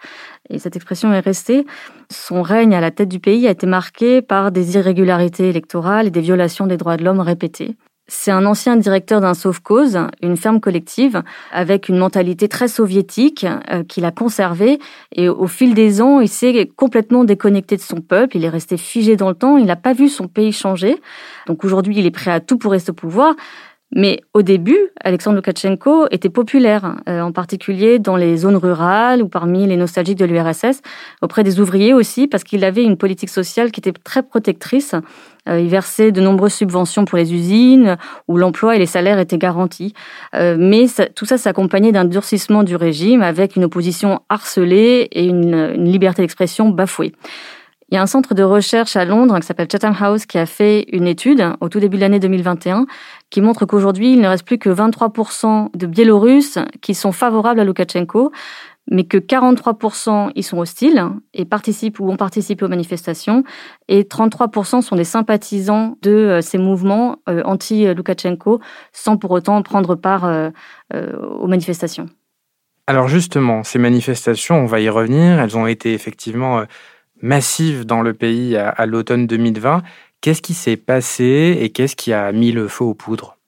Et 0.51 0.59
cette 0.59 0.77
expression 0.77 1.15
est 1.15 1.21
restée. 1.21 1.65
Son 2.11 2.43
règne 2.43 2.75
à 2.75 2.83
la 2.83 2.91
tête 2.91 3.09
du 3.09 3.21
pays 3.21 3.49
a 3.49 3.51
été 3.51 3.67
marqué 3.67 4.21
par 4.21 4.53
des 4.53 4.77
irrégularités 4.77 5.49
électorales 5.49 6.09
et 6.09 6.11
des 6.11 6.21
violations 6.21 6.67
des 6.67 6.77
droits 6.77 6.99
de 6.99 7.05
l'homme 7.05 7.21
répétées. 7.21 7.75
C'est 8.15 8.31
un 8.31 8.45
ancien 8.45 8.77
directeur 8.77 9.23
d'un 9.23 9.33
sauve-cause, 9.33 9.99
une 10.21 10.37
ferme 10.37 10.61
collective, 10.61 11.23
avec 11.51 11.89
une 11.89 11.97
mentalité 11.97 12.47
très 12.47 12.69
soviétique 12.69 13.47
euh, 13.71 13.85
qu'il 13.85 14.05
a 14.05 14.11
conservée. 14.11 14.79
Et 15.17 15.31
au 15.31 15.47
fil 15.47 15.73
des 15.73 16.03
ans, 16.03 16.21
il 16.21 16.29
s'est 16.29 16.71
complètement 16.77 17.25
déconnecté 17.25 17.75
de 17.77 17.81
son 17.81 18.03
peuple. 18.03 18.37
Il 18.37 18.45
est 18.45 18.51
resté 18.51 18.77
figé 18.77 19.17
dans 19.17 19.31
le 19.31 19.35
temps. 19.35 19.57
Il 19.57 19.65
n'a 19.65 19.77
pas 19.77 19.95
vu 19.95 20.11
son 20.11 20.29
pays 20.29 20.53
changer. 20.53 21.01
Donc 21.47 21.65
aujourd'hui, 21.65 21.97
il 21.97 22.05
est 22.05 22.11
prêt 22.11 22.31
à 22.31 22.41
tout 22.41 22.59
pour 22.59 22.73
rester 22.73 22.91
au 22.91 22.95
pouvoir. 22.95 23.35
Mais 23.95 24.23
au 24.33 24.41
début, 24.41 24.79
Alexandre 25.05 25.37
Loukachenko 25.37 26.07
était 26.11 26.31
populaire, 26.31 26.97
euh, 27.09 27.21
en 27.21 27.31
particulier 27.31 27.99
dans 27.99 28.17
les 28.17 28.39
zones 28.39 28.57
rurales 28.57 29.23
ou 29.23 29.29
parmi 29.29 29.67
les 29.67 29.77
nostalgiques 29.77 30.19
de 30.19 30.25
l'URSS, 30.25 30.81
auprès 31.21 31.45
des 31.45 31.61
ouvriers 31.61 31.93
aussi, 31.93 32.27
parce 32.27 32.43
qu'il 32.43 32.65
avait 32.65 32.83
une 32.83 32.97
politique 32.97 33.29
sociale 33.29 33.71
qui 33.71 33.81
était 33.81 33.93
très 33.93 34.23
protectrice. 34.23 34.95
Euh, 35.47 35.61
il 35.61 35.69
versait 35.69 36.11
de 36.11 36.23
nombreuses 36.23 36.55
subventions 36.55 37.05
pour 37.05 37.19
les 37.19 37.35
usines, 37.35 37.99
où 38.29 38.39
l'emploi 38.39 38.77
et 38.77 38.79
les 38.79 38.87
salaires 38.87 39.19
étaient 39.19 39.37
garantis. 39.37 39.93
Euh, 40.35 40.57
mais 40.59 40.87
tout 41.15 41.27
ça 41.27 41.37
s'accompagnait 41.37 41.93
d'un 41.93 42.07
durcissement 42.07 42.63
du 42.63 42.77
régime, 42.77 43.21
avec 43.21 43.57
une 43.57 43.65
opposition 43.65 44.21
harcelée 44.31 45.09
et 45.13 45.27
une, 45.27 45.73
une 45.75 45.85
liberté 45.85 46.23
d'expression 46.23 46.71
bafouée. 46.71 47.13
Il 47.93 47.97
y 47.97 47.99
a 47.99 48.03
un 48.03 48.07
centre 48.07 48.33
de 48.33 48.43
recherche 48.43 48.97
à 48.97 49.05
Londres 49.05 49.39
qui 49.39 49.47
s'appelle 49.47 49.69
Chatham 49.71 49.95
House 50.01 50.25
qui 50.25 50.39
a 50.39 50.47
fait 50.47 50.87
une 50.93 51.07
étude 51.07 51.45
au 51.61 51.69
tout 51.69 51.79
début 51.79 51.99
de 51.99 52.01
l'année 52.01 52.21
2021 52.21 52.87
qui 53.33 53.41
montre 53.41 53.65
qu'aujourd'hui, 53.65 54.13
il 54.13 54.21
ne 54.21 54.29
reste 54.29 54.45
plus 54.45 54.59
que 54.59 54.69
23% 54.69 55.75
de 55.75 55.87
Biélorusses 55.87 56.59
qui 56.83 56.95
sont 56.95 57.13
favorables 57.13 57.61
à 57.61 57.65
Loukachenko, 57.65 58.31
mais 58.91 59.05
que 59.05 59.17
43% 59.17 60.33
y 60.35 60.43
sont 60.43 60.59
hostiles 60.59 61.03
et 61.33 61.47
participent 61.47 61.99
ou 61.99 62.11
ont 62.11 62.19
participé 62.19 62.63
aux 62.63 62.69
manifestations, 62.69 63.43
et 63.89 64.03
33% 64.03 64.83
sont 64.83 64.97
des 64.97 65.05
sympathisants 65.05 65.97
de 66.03 66.11
euh, 66.11 66.41
ces 66.43 66.59
mouvements 66.59 67.17
euh, 67.31 67.43
anti-Loukachenko, 67.45 68.61
sans 68.93 69.17
pour 69.17 69.31
autant 69.31 69.63
prendre 69.63 69.95
part 69.95 70.27
euh, 70.27 70.51
aux 70.93 71.47
manifestations. 71.47 72.07
Alors 72.87 73.09
justement, 73.09 73.63
ces 73.63 73.79
manifestations, 73.79 74.57
on 74.57 74.67
va 74.67 74.81
y 74.81 74.91
revenir, 74.91 75.41
elles 75.41 75.57
ont 75.57 75.67
été 75.67 75.95
effectivement 75.95 76.65
massives 77.23 77.87
dans 77.87 78.03
le 78.03 78.13
pays 78.13 78.57
à 78.57 78.85
l'automne 78.85 79.27
2020. 79.27 79.83
Qu'est-ce 80.23 80.41
qui 80.41 80.55
s'est 80.55 80.77
passé 80.77 81.59
et 81.61 81.71
qu'est-ce 81.71 81.97
qui 81.97 82.13
a 82.13 82.31
mis 82.31 82.53
le 82.53 82.69
feu 82.69 82.85
aux 82.85 82.95
poudres? 82.95 83.39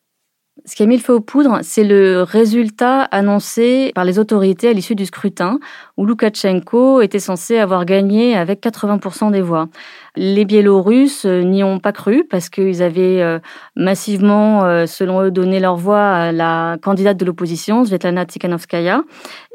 Ce 0.65 0.75
qui 0.75 0.83
a 0.83 0.87
mis 0.87 0.97
le 0.97 1.03
feu 1.03 1.15
aux 1.15 1.21
poudres, 1.21 1.61
c'est 1.63 1.85
le 1.85 2.23
résultat 2.23 3.03
annoncé 3.03 3.93
par 3.95 4.05
les 4.05 4.19
autorités 4.19 4.71
à 4.71 4.73
l'issue 4.73 4.97
du 4.97 5.07
scrutin, 5.07 5.61
où 5.97 6.05
Loukachenko 6.05 7.01
était 7.01 7.21
censé 7.21 7.59
avoir 7.59 7.85
gagné 7.85 8.37
avec 8.37 8.61
80% 8.61 9.31
des 9.31 9.41
voix. 9.41 9.69
Les 10.17 10.45
Biélorusses 10.45 11.25
euh, 11.25 11.43
n'y 11.43 11.65
ont 11.65 11.81
pas 11.81 11.91
cru 11.91 12.25
parce 12.25 12.49
qu'ils 12.49 12.83
avaient 12.83 13.21
euh, 13.21 13.41
massivement, 13.75 14.65
euh, 14.65 14.87
selon 14.87 15.23
eux, 15.23 15.33
donné 15.33 15.59
leur 15.59 15.77
voix 15.77 16.07
à 16.07 16.33
la 16.33 16.77
candidate 16.81 17.17
de 17.17 17.25
l'opposition, 17.25 17.85
Svetlana 17.85 18.25
Tsikhanovskaya. 18.25 19.03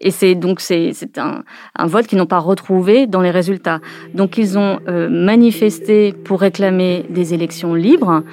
Et 0.01 0.11
c'est 0.11 0.35
donc 0.35 0.59
c'est 0.59 0.93
un, 1.17 1.43
un 1.77 1.85
vote 1.85 2.07
qu'ils 2.07 2.17
n'ont 2.17 2.25
pas 2.25 2.39
retrouvé 2.39 3.07
dans 3.07 3.21
les 3.21 3.31
résultats. 3.31 3.79
Donc 4.13 4.37
ils 4.37 4.57
ont 4.57 4.79
manifesté 5.09 6.13
pour 6.13 6.41
réclamer 6.41 7.05
des 7.09 7.33
élections 7.33 7.73
libres 7.73 8.23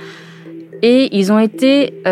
et 0.82 1.16
ils 1.16 1.32
ont 1.32 1.38
été 1.38 2.02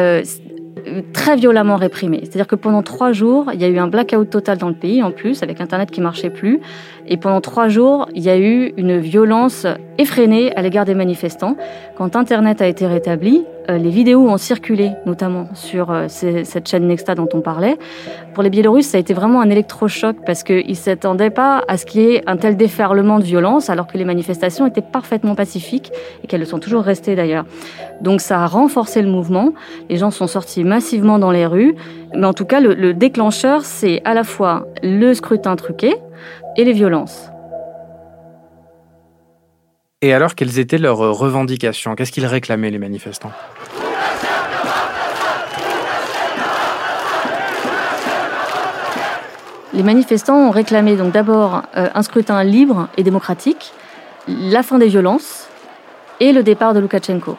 très 1.12 1.36
violemment 1.36 1.76
réprimés. 1.76 2.20
C'est-à-dire 2.22 2.46
que 2.46 2.56
pendant 2.56 2.82
trois 2.82 3.12
jours, 3.12 3.50
il 3.52 3.60
y 3.60 3.64
a 3.64 3.68
eu 3.68 3.78
un 3.78 3.86
blackout 3.86 4.28
total 4.28 4.58
dans 4.58 4.68
le 4.68 4.74
pays, 4.74 5.02
en 5.02 5.10
plus, 5.10 5.42
avec 5.42 5.60
Internet 5.60 5.90
qui 5.90 6.00
marchait 6.00 6.30
plus. 6.30 6.60
Et 7.06 7.16
pendant 7.16 7.40
trois 7.40 7.68
jours, 7.68 8.08
il 8.14 8.22
y 8.22 8.30
a 8.30 8.38
eu 8.38 8.72
une 8.76 8.98
violence 8.98 9.66
effrénée 9.98 10.54
à 10.56 10.62
l'égard 10.62 10.84
des 10.84 10.94
manifestants. 10.94 11.56
Quand 11.96 12.16
Internet 12.16 12.62
a 12.62 12.66
été 12.66 12.86
rétabli, 12.86 13.44
euh, 13.70 13.78
les 13.78 13.90
vidéos 13.90 14.26
ont 14.28 14.36
circulé, 14.36 14.90
notamment 15.06 15.48
sur 15.54 15.90
euh, 15.90 16.06
cette 16.08 16.68
chaîne 16.68 16.86
Nexta 16.86 17.14
dont 17.14 17.28
on 17.32 17.40
parlait. 17.40 17.78
Pour 18.32 18.42
les 18.42 18.50
Biélorusses, 18.50 18.88
ça 18.88 18.96
a 18.96 19.00
été 19.00 19.14
vraiment 19.14 19.40
un 19.40 19.50
électrochoc 19.50 20.16
parce 20.26 20.42
qu'ils 20.42 20.68
ne 20.68 20.74
s'attendaient 20.74 21.30
pas 21.30 21.62
à 21.68 21.76
ce 21.76 21.86
qu'il 21.86 22.00
y 22.02 22.14
ait 22.14 22.22
un 22.26 22.36
tel 22.36 22.56
déferlement 22.56 23.18
de 23.18 23.24
violence 23.24 23.70
alors 23.70 23.86
que 23.86 23.96
les 23.96 24.04
manifestations 24.04 24.66
étaient 24.66 24.82
parfaitement 24.82 25.34
pacifiques 25.34 25.92
et 26.22 26.26
qu'elles 26.26 26.40
le 26.40 26.46
sont 26.46 26.58
toujours 26.58 26.82
restées 26.82 27.14
d'ailleurs. 27.14 27.44
Donc 28.00 28.20
ça 28.20 28.42
a 28.42 28.46
renforcé 28.46 29.00
le 29.02 29.08
mouvement. 29.08 29.52
Les 29.88 29.96
gens 29.96 30.10
sont 30.10 30.26
sortis 30.26 30.64
massivement 30.64 31.18
dans 31.18 31.30
les 31.30 31.46
rues. 31.46 31.74
Mais 32.14 32.26
en 32.26 32.32
tout 32.32 32.44
cas, 32.44 32.60
le, 32.60 32.74
le 32.74 32.94
déclencheur, 32.94 33.64
c'est 33.64 34.02
à 34.04 34.14
la 34.14 34.24
fois 34.24 34.66
le 34.82 35.14
scrutin 35.14 35.56
truqué 35.56 35.94
et 36.56 36.64
les 36.64 36.72
violences. 36.72 37.30
Et 40.02 40.12
alors, 40.12 40.34
quelles 40.34 40.58
étaient 40.58 40.78
leurs 40.78 40.98
revendications? 40.98 41.94
Qu'est-ce 41.94 42.12
qu'ils 42.12 42.26
réclamaient, 42.26 42.70
les 42.70 42.78
manifestants? 42.78 43.32
Les 49.72 49.82
manifestants 49.82 50.36
ont 50.36 50.50
réclamé 50.50 50.94
donc 50.94 51.12
d'abord 51.12 51.62
euh, 51.76 51.88
un 51.94 52.02
scrutin 52.02 52.44
libre 52.44 52.88
et 52.96 53.02
démocratique, 53.02 53.72
la 54.28 54.62
fin 54.62 54.78
des 54.78 54.86
violences 54.86 55.48
et 56.20 56.32
le 56.32 56.44
départ 56.44 56.74
de 56.74 56.80
Loukachenko. 56.80 57.36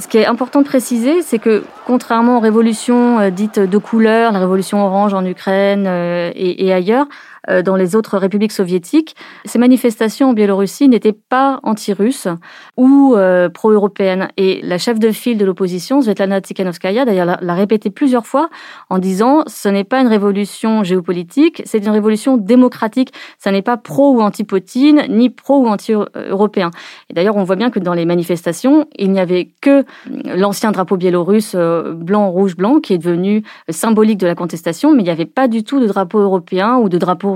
Ce 0.00 0.08
qui 0.08 0.16
est 0.18 0.26
important 0.26 0.62
de 0.62 0.66
préciser, 0.66 1.22
c'est 1.22 1.38
que 1.38 1.62
contrairement 1.86 2.38
aux 2.38 2.40
révolutions 2.40 3.20
euh, 3.20 3.30
dites 3.30 3.60
de 3.60 3.78
couleur, 3.78 4.32
la 4.32 4.40
révolution 4.40 4.84
orange 4.84 5.14
en 5.14 5.24
Ukraine 5.24 5.84
euh, 5.86 6.32
et 6.34 6.72
ailleurs, 6.72 7.06
dans 7.48 7.76
les 7.76 7.96
autres 7.96 8.18
républiques 8.18 8.52
soviétiques. 8.52 9.16
Ces 9.44 9.58
manifestations 9.58 10.30
en 10.30 10.32
Biélorussie 10.32 10.88
n'étaient 10.88 11.12
pas 11.12 11.60
anti-russes 11.62 12.28
ou 12.76 13.14
euh, 13.16 13.48
pro-européennes. 13.48 14.28
Et 14.36 14.60
la 14.62 14.78
chef 14.78 14.98
de 14.98 15.10
file 15.10 15.38
de 15.38 15.44
l'opposition, 15.44 16.00
Svetlana 16.00 16.40
Tsikhanovskaya, 16.40 17.04
d'ailleurs, 17.04 17.38
l'a 17.40 17.54
répété 17.54 17.90
plusieurs 17.90 18.26
fois 18.26 18.48
en 18.88 18.98
disant 18.98 19.42
ce 19.46 19.68
n'est 19.68 19.84
pas 19.84 20.00
une 20.00 20.08
révolution 20.08 20.84
géopolitique, 20.84 21.62
c'est 21.64 21.78
une 21.78 21.90
révolution 21.90 22.36
démocratique. 22.36 23.12
Ça 23.38 23.50
n'est 23.50 23.62
pas 23.62 23.76
pro 23.76 24.12
ou 24.12 24.20
anti-Poutine, 24.20 25.06
ni 25.08 25.30
pro 25.30 25.58
ou 25.58 25.68
anti-européen. 25.68 26.70
Et 27.08 27.14
d'ailleurs, 27.14 27.36
on 27.36 27.44
voit 27.44 27.56
bien 27.56 27.70
que 27.70 27.78
dans 27.78 27.94
les 27.94 28.04
manifestations, 28.04 28.86
il 28.96 29.12
n'y 29.12 29.20
avait 29.20 29.50
que 29.60 29.84
l'ancien 30.24 30.72
drapeau 30.72 30.96
biélorusse 30.96 31.52
euh, 31.54 31.92
blanc, 31.92 32.30
rouge, 32.30 32.56
blanc, 32.56 32.80
qui 32.80 32.94
est 32.94 32.98
devenu 32.98 33.42
symbolique 33.68 34.18
de 34.18 34.26
la 34.26 34.34
contestation, 34.34 34.92
mais 34.92 35.02
il 35.02 35.06
n'y 35.06 35.10
avait 35.10 35.24
pas 35.26 35.48
du 35.48 35.64
tout 35.64 35.80
de 35.80 35.86
drapeau 35.86 36.18
européen 36.18 36.76
ou 36.76 36.88
de 36.88 36.98
drapeau 36.98 37.29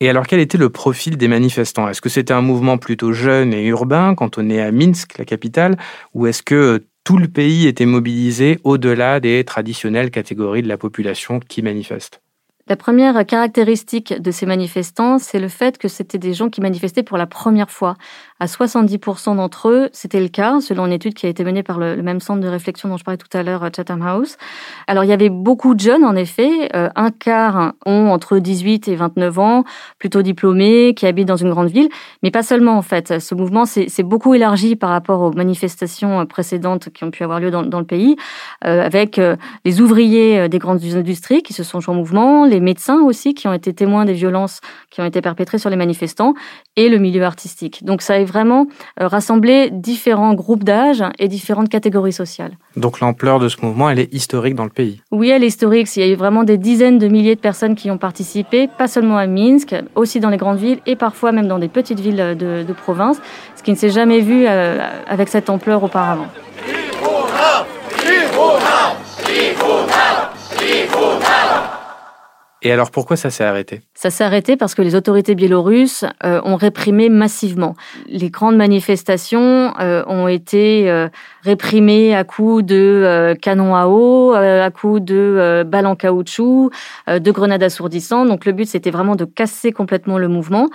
et 0.00 0.10
alors 0.10 0.26
quel 0.26 0.40
était 0.40 0.58
le 0.58 0.68
profil 0.68 1.16
des 1.16 1.28
manifestants? 1.28 1.88
Est-ce 1.88 2.02
que 2.02 2.08
c'était 2.08 2.34
un 2.34 2.42
mouvement 2.42 2.76
plutôt 2.76 3.12
jeune 3.12 3.54
et 3.54 3.64
urbain, 3.66 4.14
cantonné 4.14 4.60
à 4.60 4.70
Minsk, 4.70 5.16
la 5.18 5.24
capitale, 5.24 5.78
ou 6.12 6.26
est-ce 6.26 6.42
que 6.42 6.84
tout 7.04 7.16
le 7.18 7.28
pays 7.28 7.66
était 7.66 7.86
mobilisé 7.86 8.58
au-delà 8.64 9.20
des 9.20 9.44
traditionnelles 9.44 10.10
catégories 10.10 10.62
de 10.62 10.68
la 10.68 10.76
population 10.76 11.40
qui 11.40 11.62
manifestent 11.62 12.20
la 12.68 12.74
première 12.74 13.24
caractéristique 13.24 14.20
de 14.20 14.30
ces 14.32 14.44
manifestants, 14.44 15.18
c'est 15.18 15.38
le 15.38 15.46
fait 15.46 15.78
que 15.78 15.86
c'était 15.86 16.18
des 16.18 16.34
gens 16.34 16.48
qui 16.48 16.60
manifestaient 16.60 17.04
pour 17.04 17.16
la 17.16 17.26
première 17.26 17.70
fois. 17.70 17.94
À 18.40 18.46
70% 18.46 19.36
d'entre 19.36 19.68
eux, 19.68 19.88
c'était 19.92 20.20
le 20.20 20.26
cas, 20.28 20.60
selon 20.60 20.86
une 20.86 20.92
étude 20.92 21.14
qui 21.14 21.26
a 21.26 21.28
été 21.28 21.44
menée 21.44 21.62
par 21.62 21.78
le, 21.78 22.02
même 22.02 22.18
centre 22.18 22.40
de 22.40 22.48
réflexion 22.48 22.88
dont 22.88 22.96
je 22.96 23.04
parlais 23.04 23.18
tout 23.18 23.34
à 23.34 23.44
l'heure, 23.44 23.62
Chatham 23.74 24.02
House. 24.02 24.36
Alors, 24.88 25.04
il 25.04 25.06
y 25.10 25.12
avait 25.12 25.28
beaucoup 25.28 25.76
de 25.76 25.80
jeunes, 25.80 26.04
en 26.04 26.16
effet. 26.16 26.68
Euh, 26.74 26.88
un 26.96 27.12
quart 27.12 27.74
ont 27.86 28.08
entre 28.08 28.38
18 28.38 28.88
et 28.88 28.96
29 28.96 29.38
ans, 29.38 29.64
plutôt 30.00 30.22
diplômés, 30.22 30.92
qui 30.94 31.06
habitent 31.06 31.28
dans 31.28 31.36
une 31.36 31.50
grande 31.50 31.68
ville. 31.68 31.88
Mais 32.24 32.32
pas 32.32 32.42
seulement, 32.42 32.76
en 32.76 32.82
fait. 32.82 33.20
Ce 33.20 33.34
mouvement 33.36 33.64
s'est 33.64 34.02
beaucoup 34.02 34.34
élargi 34.34 34.74
par 34.74 34.90
rapport 34.90 35.20
aux 35.22 35.32
manifestations 35.32 36.26
précédentes 36.26 36.90
qui 36.90 37.04
ont 37.04 37.12
pu 37.12 37.22
avoir 37.22 37.38
lieu 37.38 37.52
dans, 37.52 37.62
le 37.62 37.86
pays, 37.86 38.16
euh, 38.64 38.84
avec 38.84 39.20
euh, 39.20 39.36
les 39.64 39.80
ouvriers 39.80 40.48
des 40.48 40.58
grandes 40.58 40.82
industries 40.82 41.42
qui 41.42 41.52
se 41.52 41.62
sont 41.62 41.78
joints 41.80 41.94
au 41.94 41.98
mouvement, 41.98 42.44
médecins 42.60 43.02
aussi 43.02 43.34
qui 43.34 43.48
ont 43.48 43.52
été 43.52 43.72
témoins 43.72 44.04
des 44.04 44.12
violences 44.12 44.60
qui 44.90 45.00
ont 45.00 45.04
été 45.04 45.20
perpétrées 45.20 45.58
sur 45.58 45.70
les 45.70 45.76
manifestants 45.76 46.34
et 46.76 46.88
le 46.88 46.98
milieu 46.98 47.24
artistique. 47.24 47.84
Donc 47.84 48.02
ça 48.02 48.14
a 48.14 48.24
vraiment 48.24 48.66
euh, 49.00 49.08
rassemblé 49.08 49.70
différents 49.70 50.34
groupes 50.34 50.64
d'âge 50.64 51.02
et 51.18 51.28
différentes 51.28 51.68
catégories 51.68 52.12
sociales. 52.12 52.56
Donc 52.76 53.00
l'ampleur 53.00 53.38
de 53.38 53.48
ce 53.48 53.56
mouvement, 53.62 53.90
elle 53.90 53.98
est 53.98 54.12
historique 54.12 54.54
dans 54.54 54.64
le 54.64 54.70
pays 54.70 55.02
Oui, 55.10 55.30
elle 55.30 55.44
est 55.44 55.48
historique. 55.48 55.94
Il 55.96 56.00
y 56.00 56.02
a 56.02 56.08
eu 56.08 56.16
vraiment 56.16 56.44
des 56.44 56.58
dizaines 56.58 56.98
de 56.98 57.08
milliers 57.08 57.34
de 57.34 57.40
personnes 57.40 57.74
qui 57.74 57.90
ont 57.90 57.98
participé, 57.98 58.68
pas 58.68 58.88
seulement 58.88 59.16
à 59.16 59.26
Minsk, 59.26 59.74
aussi 59.94 60.20
dans 60.20 60.30
les 60.30 60.36
grandes 60.36 60.58
villes 60.58 60.80
et 60.86 60.96
parfois 60.96 61.32
même 61.32 61.48
dans 61.48 61.58
des 61.58 61.68
petites 61.68 62.00
villes 62.00 62.36
de, 62.38 62.62
de 62.62 62.72
province, 62.72 63.20
ce 63.56 63.62
qui 63.62 63.70
ne 63.70 63.76
s'est 63.76 63.90
jamais 63.90 64.20
vu 64.20 64.44
euh, 64.46 64.78
avec 65.06 65.28
cette 65.28 65.50
ampleur 65.50 65.82
auparavant. 65.82 66.28
Et 72.62 72.72
alors 72.72 72.90
pourquoi 72.90 73.16
ça 73.16 73.28
s'est 73.28 73.44
arrêté? 73.44 73.82
Ça 73.94 74.08
s'est 74.08 74.24
arrêté 74.24 74.56
parce 74.56 74.74
que 74.74 74.80
les 74.80 74.94
autorités 74.94 75.34
biélorusses 75.34 76.06
euh, 76.24 76.40
ont 76.44 76.56
réprimé 76.56 77.10
massivement. 77.10 77.74
Les 78.06 78.30
grandes 78.30 78.56
manifestations 78.56 79.74
euh, 79.78 80.02
ont 80.06 80.26
été 80.26 80.90
euh, 80.90 81.08
réprimées 81.42 82.14
à 82.14 82.24
coups 82.24 82.64
de 82.64 83.36
canons 83.42 83.76
à 83.76 83.86
eau, 83.88 84.32
à 84.32 84.70
coups 84.70 85.02
de 85.02 85.64
balles 85.66 85.86
en 85.86 85.96
caoutchouc, 85.96 86.70
de 87.08 87.30
grenades 87.30 87.62
assourdissantes. 87.62 88.28
Donc 88.28 88.46
le 88.46 88.52
but 88.52 88.66
c'était 88.66 88.90
vraiment 88.90 89.16
de 89.16 89.26
casser 89.26 89.72
complètement 89.72 90.16
le 90.16 90.28
mouvement. 90.28 90.68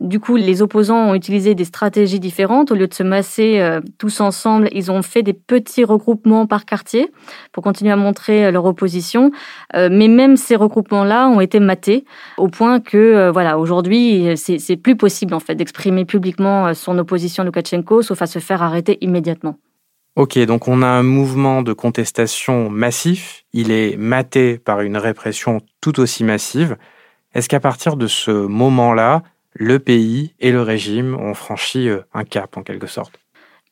Du 0.00 0.20
coup, 0.20 0.36
les 0.36 0.62
opposants 0.62 1.10
ont 1.10 1.14
utilisé 1.14 1.54
des 1.54 1.66
stratégies 1.66 2.18
différentes. 2.18 2.72
Au 2.72 2.74
lieu 2.74 2.86
de 2.86 2.94
se 2.94 3.02
masser 3.02 3.60
euh, 3.60 3.80
tous 3.98 4.20
ensemble, 4.20 4.68
ils 4.72 4.90
ont 4.90 5.02
fait 5.02 5.22
des 5.22 5.34
petits 5.34 5.84
regroupements 5.84 6.46
par 6.46 6.64
quartier 6.64 7.12
pour 7.52 7.62
continuer 7.62 7.92
à 7.92 7.96
montrer 7.96 8.46
euh, 8.46 8.50
leur 8.50 8.64
opposition. 8.64 9.30
Euh, 9.76 9.90
mais 9.92 10.08
même 10.08 10.36
ces 10.38 10.56
regroupements-là 10.56 11.28
ont 11.28 11.40
été 11.40 11.60
matés 11.60 12.06
au 12.38 12.48
point 12.48 12.80
que, 12.80 13.30
voilà, 13.30 13.58
aujourd'hui, 13.58 14.36
c'est 14.36 14.76
plus 14.76 14.96
possible 14.96 15.34
en 15.34 15.40
fait 15.40 15.54
d'exprimer 15.54 16.04
publiquement 16.04 16.72
son 16.74 16.98
opposition 16.98 17.42
à 17.42 17.46
Loukachenko, 17.46 18.02
sauf 18.02 18.22
à 18.22 18.26
se 18.26 18.38
faire 18.38 18.62
arrêter 18.62 18.98
immédiatement. 19.02 19.58
Ok, 20.16 20.38
donc 20.40 20.68
on 20.68 20.82
a 20.82 20.86
un 20.86 21.02
mouvement 21.02 21.62
de 21.62 21.72
contestation 21.72 22.70
massif. 22.70 23.44
Il 23.52 23.70
est 23.70 23.96
maté 23.96 24.58
par 24.58 24.80
une 24.80 24.96
répression 24.96 25.60
tout 25.80 26.00
aussi 26.00 26.24
massive. 26.24 26.76
Est-ce 27.34 27.48
qu'à 27.48 27.60
partir 27.60 27.96
de 27.96 28.06
ce 28.06 28.30
moment-là, 28.30 29.22
le 29.54 29.78
pays 29.78 30.34
et 30.40 30.52
le 30.52 30.62
régime 30.62 31.14
ont 31.14 31.34
franchi 31.34 31.88
euh, 31.88 32.00
un 32.12 32.24
cap 32.24 32.56
en 32.56 32.62
quelque 32.62 32.86
sorte. 32.86 33.21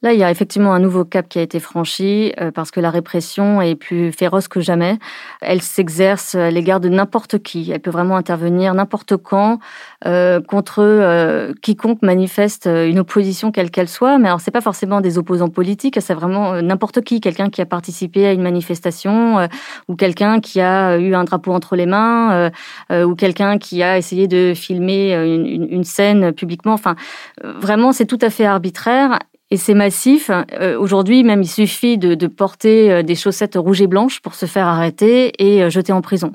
Là, 0.02 0.14
il 0.14 0.18
y 0.18 0.24
a 0.24 0.30
effectivement 0.30 0.72
un 0.72 0.78
nouveau 0.78 1.04
cap 1.04 1.28
qui 1.28 1.38
a 1.38 1.42
été 1.42 1.60
franchi 1.60 2.32
euh, 2.40 2.50
parce 2.50 2.70
que 2.70 2.80
la 2.80 2.88
répression 2.88 3.60
est 3.60 3.74
plus 3.74 4.12
féroce 4.12 4.48
que 4.48 4.58
jamais. 4.58 4.98
Elle 5.42 5.60
s'exerce 5.60 6.34
à 6.34 6.50
l'égard 6.50 6.80
de 6.80 6.88
n'importe 6.88 7.42
qui. 7.42 7.70
Elle 7.70 7.80
peut 7.80 7.90
vraiment 7.90 8.16
intervenir 8.16 8.72
n'importe 8.72 9.18
quand 9.18 9.58
euh, 10.06 10.40
contre 10.40 10.78
euh, 10.78 11.52
quiconque 11.60 12.00
manifeste 12.00 12.64
une 12.64 12.98
opposition 12.98 13.52
quelle 13.52 13.70
qu'elle 13.70 13.90
soit. 13.90 14.16
Mais 14.16 14.28
alors, 14.28 14.40
c'est 14.40 14.50
pas 14.50 14.62
forcément 14.62 15.02
des 15.02 15.18
opposants 15.18 15.50
politiques. 15.50 15.98
C'est 16.00 16.14
vraiment 16.14 16.62
n'importe 16.62 17.02
qui, 17.02 17.20
quelqu'un 17.20 17.50
qui 17.50 17.60
a 17.60 17.66
participé 17.66 18.26
à 18.26 18.32
une 18.32 18.42
manifestation 18.42 19.48
ou 19.88 19.96
quelqu'un 19.96 20.40
qui 20.40 20.62
a 20.62 20.96
eu 20.96 21.14
un 21.14 21.24
drapeau 21.24 21.52
entre 21.52 21.76
les 21.76 21.86
mains 21.86 22.50
ou 22.90 23.14
quelqu'un 23.14 23.58
qui 23.58 23.82
a 23.82 23.98
essayé 23.98 24.28
de 24.28 24.54
filmer 24.54 25.12
une, 25.12 25.68
une 25.70 25.84
scène 25.84 26.32
publiquement. 26.32 26.72
Enfin, 26.72 26.96
vraiment, 27.44 27.92
c'est 27.92 28.06
tout 28.06 28.18
à 28.22 28.30
fait 28.30 28.46
arbitraire 28.46 29.18
et 29.50 29.56
c'est 29.56 29.74
massif. 29.74 30.30
Euh, 30.30 30.78
aujourd'hui, 30.78 31.24
même, 31.24 31.42
il 31.42 31.48
suffit 31.48 31.98
de, 31.98 32.26
porter 32.26 32.90
euh, 32.90 33.02
des 33.02 33.14
chaussettes 33.14 33.56
rouges 33.56 33.82
et 33.82 33.86
blanches 33.86 34.20
pour 34.20 34.34
se 34.34 34.46
faire 34.46 34.66
arrêter 34.66 35.32
et 35.38 35.62
euh, 35.62 35.70
jeter 35.70 35.92
en 35.92 36.00
prison. 36.00 36.32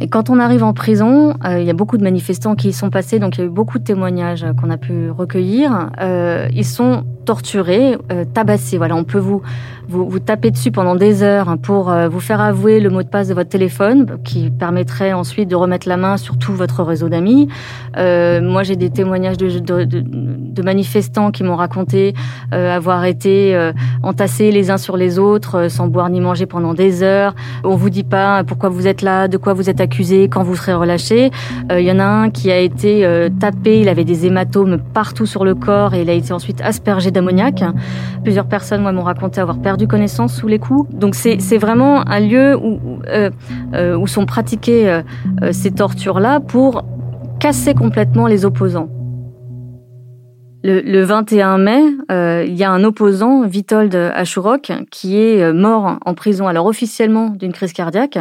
Et 0.00 0.08
quand 0.08 0.30
on 0.30 0.38
arrive 0.38 0.64
en 0.64 0.72
prison, 0.72 1.34
il 1.44 1.62
y 1.62 1.70
a 1.70 1.74
beaucoup 1.74 1.98
de 1.98 2.02
manifestants 2.02 2.54
qui 2.54 2.70
y 2.70 2.72
sont 2.72 2.90
passés, 2.90 3.18
donc 3.18 3.36
il 3.36 3.40
y 3.40 3.44
a 3.44 3.46
eu 3.46 3.50
beaucoup 3.50 3.78
de 3.78 3.84
témoignages 3.84 4.46
qu'on 4.58 4.70
a 4.70 4.78
pu 4.78 5.10
recueillir. 5.10 5.90
ils 6.00 6.64
sont 6.64 7.04
torturés, 7.26 7.96
tabassés. 8.32 8.78
Voilà, 8.78 8.96
on 8.96 9.04
peut 9.04 9.18
vous 9.18 9.42
vous, 9.90 10.08
vous 10.08 10.20
tapez 10.20 10.52
dessus 10.52 10.70
pendant 10.70 10.94
des 10.94 11.24
heures 11.24 11.56
pour 11.60 11.90
euh, 11.90 12.08
vous 12.08 12.20
faire 12.20 12.40
avouer 12.40 12.78
le 12.78 12.90
mot 12.90 13.02
de 13.02 13.08
passe 13.08 13.26
de 13.28 13.34
votre 13.34 13.50
téléphone, 13.50 14.18
qui 14.24 14.48
permettrait 14.50 15.12
ensuite 15.12 15.48
de 15.48 15.56
remettre 15.56 15.88
la 15.88 15.96
main 15.96 16.16
sur 16.16 16.38
tout 16.38 16.54
votre 16.54 16.84
réseau 16.84 17.08
d'amis. 17.08 17.48
Euh, 17.96 18.40
moi, 18.40 18.62
j'ai 18.62 18.76
des 18.76 18.90
témoignages 18.90 19.36
de, 19.36 19.48
de, 19.58 19.84
de, 19.84 20.04
de 20.06 20.62
manifestants 20.62 21.32
qui 21.32 21.42
m'ont 21.42 21.56
raconté 21.56 22.14
euh, 22.52 22.74
avoir 22.74 23.04
été 23.04 23.54
euh, 23.56 23.72
entassés 24.04 24.52
les 24.52 24.70
uns 24.70 24.78
sur 24.78 24.96
les 24.96 25.18
autres, 25.18 25.56
euh, 25.56 25.68
sans 25.68 25.88
boire 25.88 26.08
ni 26.08 26.20
manger 26.20 26.46
pendant 26.46 26.72
des 26.72 27.02
heures. 27.02 27.34
On 27.64 27.74
vous 27.74 27.90
dit 27.90 28.04
pas 28.04 28.44
pourquoi 28.44 28.68
vous 28.68 28.86
êtes 28.86 29.02
là, 29.02 29.26
de 29.26 29.38
quoi 29.38 29.54
vous 29.54 29.68
êtes 29.68 29.80
accusé, 29.80 29.89
quand 30.30 30.42
vous 30.42 30.56
serez 30.56 30.74
relâché. 30.74 31.30
Il 31.70 31.84
y 31.84 31.92
en 31.92 31.98
a 31.98 32.04
un 32.04 32.30
qui 32.30 32.50
a 32.50 32.58
été 32.58 33.28
tapé, 33.38 33.80
il 33.80 33.88
avait 33.88 34.04
des 34.04 34.26
hématomes 34.26 34.78
partout 34.78 35.26
sur 35.26 35.44
le 35.44 35.54
corps 35.54 35.94
et 35.94 36.02
il 36.02 36.10
a 36.10 36.12
été 36.12 36.32
ensuite 36.32 36.60
aspergé 36.60 37.10
d'ammoniac. 37.10 37.62
Plusieurs 38.22 38.46
personnes, 38.46 38.82
m'ont 38.82 39.02
raconté 39.02 39.40
avoir 39.40 39.58
perdu 39.58 39.86
connaissance 39.86 40.34
sous 40.34 40.48
les 40.48 40.58
coups. 40.58 40.92
Donc 40.94 41.14
c'est 41.14 41.58
vraiment 41.58 42.06
un 42.08 42.20
lieu 42.20 42.56
où, 42.56 42.78
euh, 43.08 43.30
euh, 43.74 43.96
où 43.96 44.06
sont 44.06 44.26
pratiquées 44.26 44.88
euh, 44.88 45.52
ces 45.52 45.70
tortures-là 45.70 46.40
pour 46.40 46.84
casser 47.38 47.74
complètement 47.74 48.26
les 48.26 48.44
opposants. 48.44 48.88
Le, 50.62 50.80
le 50.80 51.02
21 51.02 51.56
mai, 51.56 51.80
il 52.46 52.54
y 52.54 52.64
a 52.64 52.70
un 52.70 52.84
opposant, 52.84 53.46
Vitold 53.46 53.94
Ashurok, 53.94 54.72
qui 54.90 55.18
est 55.18 55.52
mort 55.54 55.98
en 56.04 56.12
prison, 56.12 56.48
alors 56.48 56.66
officiellement 56.66 57.30
d'une 57.30 57.52
crise 57.52 57.72
cardiaque, 57.72 58.18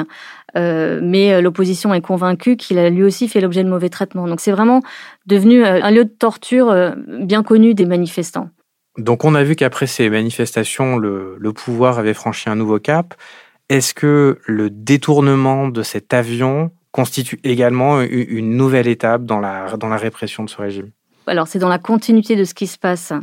mais 0.55 1.41
l'opposition 1.41 1.93
est 1.93 2.01
convaincue 2.01 2.57
qu'il 2.57 2.77
a 2.77 2.89
lui 2.89 3.03
aussi 3.03 3.27
fait 3.27 3.41
l'objet 3.41 3.63
de 3.63 3.69
mauvais 3.69 3.89
traitements. 3.89 4.27
Donc 4.27 4.39
c'est 4.39 4.51
vraiment 4.51 4.81
devenu 5.25 5.63
un 5.65 5.91
lieu 5.91 6.05
de 6.05 6.09
torture 6.09 6.93
bien 7.07 7.43
connu 7.43 7.73
des 7.73 7.85
manifestants. 7.85 8.49
Donc 8.97 9.23
on 9.23 9.35
a 9.35 9.43
vu 9.43 9.55
qu'après 9.55 9.87
ces 9.87 10.09
manifestations, 10.09 10.97
le, 10.97 11.37
le, 11.39 11.53
pouvoir 11.53 11.99
avait 11.99 12.13
franchi 12.13 12.49
un 12.49 12.55
nouveau 12.55 12.79
cap. 12.79 13.13
Est-ce 13.69 13.93
que 13.93 14.39
le 14.45 14.69
détournement 14.69 15.69
de 15.69 15.83
cet 15.83 16.13
avion 16.13 16.71
constitue 16.91 17.39
également 17.43 18.01
une 18.01 18.57
nouvelle 18.57 18.87
étape 18.87 19.25
dans 19.25 19.39
la, 19.39 19.77
dans 19.77 19.89
la 19.89 19.97
répression 19.97 20.43
de 20.43 20.49
ce 20.49 20.57
régime? 20.57 20.91
Alors 21.29 21.47
c'est 21.47 21.59
dans 21.59 21.69
la 21.69 21.79
continuité 21.79 22.35
de 22.35 22.43
ce 22.43 22.53
qui 22.53 22.67
se 22.67 22.77
passe 22.77 23.13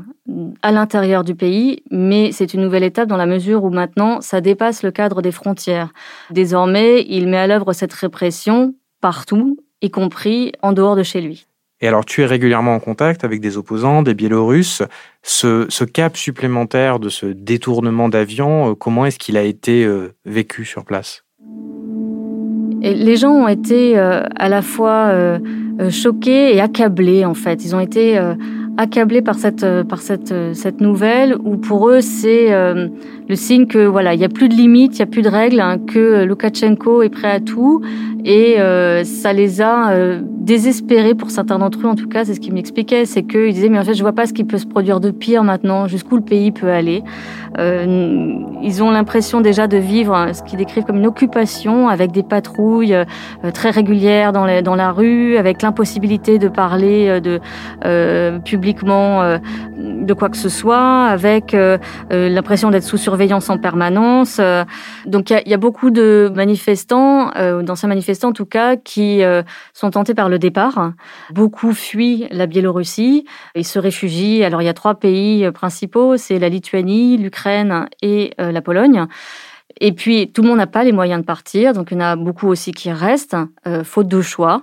à 0.62 0.72
l'intérieur 0.72 1.24
du 1.24 1.34
pays, 1.34 1.82
mais 1.90 2.32
c'est 2.32 2.54
une 2.54 2.62
nouvelle 2.62 2.84
étape 2.84 3.08
dans 3.08 3.16
la 3.16 3.26
mesure 3.26 3.64
où 3.64 3.70
maintenant 3.70 4.20
ça 4.20 4.40
dépasse 4.40 4.82
le 4.82 4.90
cadre 4.90 5.22
des 5.22 5.32
frontières. 5.32 5.92
Désormais, 6.30 7.04
il 7.08 7.28
met 7.28 7.36
à 7.36 7.46
l'œuvre 7.46 7.72
cette 7.72 7.92
répression 7.92 8.74
partout, 9.00 9.58
y 9.82 9.90
compris 9.90 10.52
en 10.62 10.72
dehors 10.72 10.96
de 10.96 11.02
chez 11.02 11.20
lui. 11.20 11.46
Et 11.80 11.88
alors, 11.88 12.06
tu 12.06 12.22
es 12.22 12.26
régulièrement 12.26 12.74
en 12.74 12.80
contact 12.80 13.22
avec 13.22 13.40
des 13.40 13.58
opposants, 13.58 14.02
des 14.02 14.14
Biélorusses. 14.14 14.82
Ce, 15.22 15.66
ce 15.68 15.84
cap 15.84 16.16
supplémentaire 16.16 16.98
de 16.98 17.10
ce 17.10 17.26
détournement 17.26 18.08
d'avion, 18.08 18.70
euh, 18.70 18.74
comment 18.74 19.04
est-ce 19.04 19.18
qu'il 19.18 19.36
a 19.36 19.42
été 19.42 19.84
euh, 19.84 20.14
vécu 20.24 20.64
sur 20.64 20.86
place? 20.86 21.25
Et 22.82 22.94
Les 22.94 23.16
gens 23.16 23.32
ont 23.32 23.48
été 23.48 23.98
euh, 23.98 24.22
à 24.36 24.48
la 24.48 24.62
fois 24.62 25.12
choqués 25.90 26.54
et 26.54 26.60
accablés, 26.60 27.24
en 27.24 27.34
fait. 27.34 27.64
Ils 27.64 27.74
ont 27.74 27.80
été 27.80 28.18
accablés 28.76 29.22
par 29.22 29.36
cette, 29.36 29.66
par 29.88 30.00
cette, 30.00 30.34
cette 30.54 30.80
nouvelle, 30.80 31.36
où 31.44 31.56
pour 31.56 31.88
eux, 31.88 32.00
c'est 32.00 32.50
le 33.28 33.36
signe 33.36 33.66
que 33.66 33.86
voilà, 33.86 34.14
il 34.14 34.18
n'y 34.18 34.24
a 34.24 34.28
plus 34.28 34.48
de 34.48 34.54
limites, 34.54 34.94
il 34.94 34.98
n'y 34.98 35.02
a 35.02 35.06
plus 35.06 35.22
de 35.22 35.28
règles, 35.28 35.60
hein, 35.60 35.78
que 35.78 36.24
Loukachenko 36.24 37.02
est 37.02 37.08
prêt 37.08 37.30
à 37.30 37.40
tout, 37.40 37.82
et 38.24 38.56
ça 39.04 39.32
les 39.32 39.60
a 39.62 39.92
désespérés 40.20 41.14
pour 41.14 41.30
certains 41.30 41.58
d'entre 41.58 41.80
eux, 41.84 41.88
en 41.88 41.94
tout 41.94 42.08
cas, 42.08 42.24
c'est 42.24 42.34
ce 42.34 42.40
qu'ils 42.40 42.54
m'expliquaient, 42.54 43.04
c'est 43.04 43.22
qu'ils 43.22 43.52
disaient 43.52 43.68
mais 43.68 43.78
en 43.78 43.84
fait 43.84 43.94
je 43.94 44.02
vois 44.02 44.12
pas 44.12 44.26
ce 44.26 44.32
qui 44.32 44.44
peut 44.44 44.58
se 44.58 44.66
produire 44.66 45.00
de 45.00 45.10
pire 45.10 45.42
maintenant, 45.44 45.86
jusqu'où 45.86 46.16
le 46.16 46.22
pays 46.22 46.52
peut 46.52 46.70
aller. 46.70 47.02
Euh, 47.58 48.38
ils 48.62 48.82
ont 48.82 48.90
l'impression 48.90 49.40
déjà 49.40 49.66
de 49.66 49.76
vivre 49.76 50.28
ce 50.32 50.42
qu'ils 50.42 50.58
décrivent 50.58 50.84
comme 50.84 50.98
une 50.98 51.06
occupation 51.06 51.88
avec 51.88 52.12
des 52.12 52.22
patrouilles 52.22 52.94
euh, 52.94 53.04
très 53.52 53.70
régulières 53.70 54.32
dans, 54.32 54.44
la 54.44 54.92
rue, 54.92 55.36
avec 55.36 55.62
l'impossibilité 55.62 56.38
de 56.38 56.48
parler 56.48 57.08
euh, 57.08 57.20
de 57.20 57.40
euh, 57.84 58.38
publiquement 58.38 59.22
euh, 59.22 59.38
de 59.78 60.12
quoi 60.14 60.28
que 60.28 60.36
ce 60.36 60.48
soit, 60.48 61.06
avec 61.06 61.54
euh, 61.54 61.78
l'impression 62.10 62.70
d'être 62.70 62.84
sous 62.84 62.96
surveillance 62.96 63.15
en 63.48 63.58
permanence. 63.58 64.40
donc 65.06 65.30
il 65.30 65.48
y 65.48 65.54
a, 65.54 65.56
beaucoup 65.56 65.90
de 65.90 66.30
manifestants, 66.34 67.30
d'anciens 67.62 67.88
manifestants 67.88 68.28
en 68.28 68.32
tout 68.32 68.46
cas, 68.46 68.76
qui 68.76 69.22
sont 69.74 69.90
tentés 69.90 70.14
par 70.14 70.28
le 70.28 70.38
départ. 70.38 70.92
Beaucoup 71.30 71.72
fuient 71.72 72.26
la 72.30 72.46
Biélorussie 72.46 73.26
et 73.54 73.62
se 73.62 73.78
réfugient. 73.78 74.44
Alors 74.44 74.62
il 74.62 74.64
y 74.64 74.68
a 74.68 74.74
trois 74.74 74.94
pays 74.94 75.44
euh, 75.44 75.52
principaux, 75.52 76.16
c'est 76.16 76.38
la 76.38 76.48
Lituanie, 76.48 77.16
l'Ukraine 77.16 77.88
et 78.02 78.32
euh, 78.40 78.52
la 78.52 78.62
Pologne. 78.62 79.06
Et 79.80 79.92
puis 79.92 80.32
tout 80.32 80.42
le 80.42 80.48
monde 80.48 80.58
n'a 80.58 80.66
pas 80.66 80.84
les 80.84 80.92
moyens 80.92 81.20
de 81.20 81.26
partir, 81.26 81.72
donc 81.72 81.88
il 81.90 81.94
y 81.94 81.96
en 81.98 82.04
a 82.04 82.16
beaucoup 82.16 82.48
aussi 82.48 82.72
qui 82.72 82.90
restent, 82.90 83.36
euh, 83.66 83.84
faute 83.84 84.08
de 84.08 84.20
choix. 84.22 84.62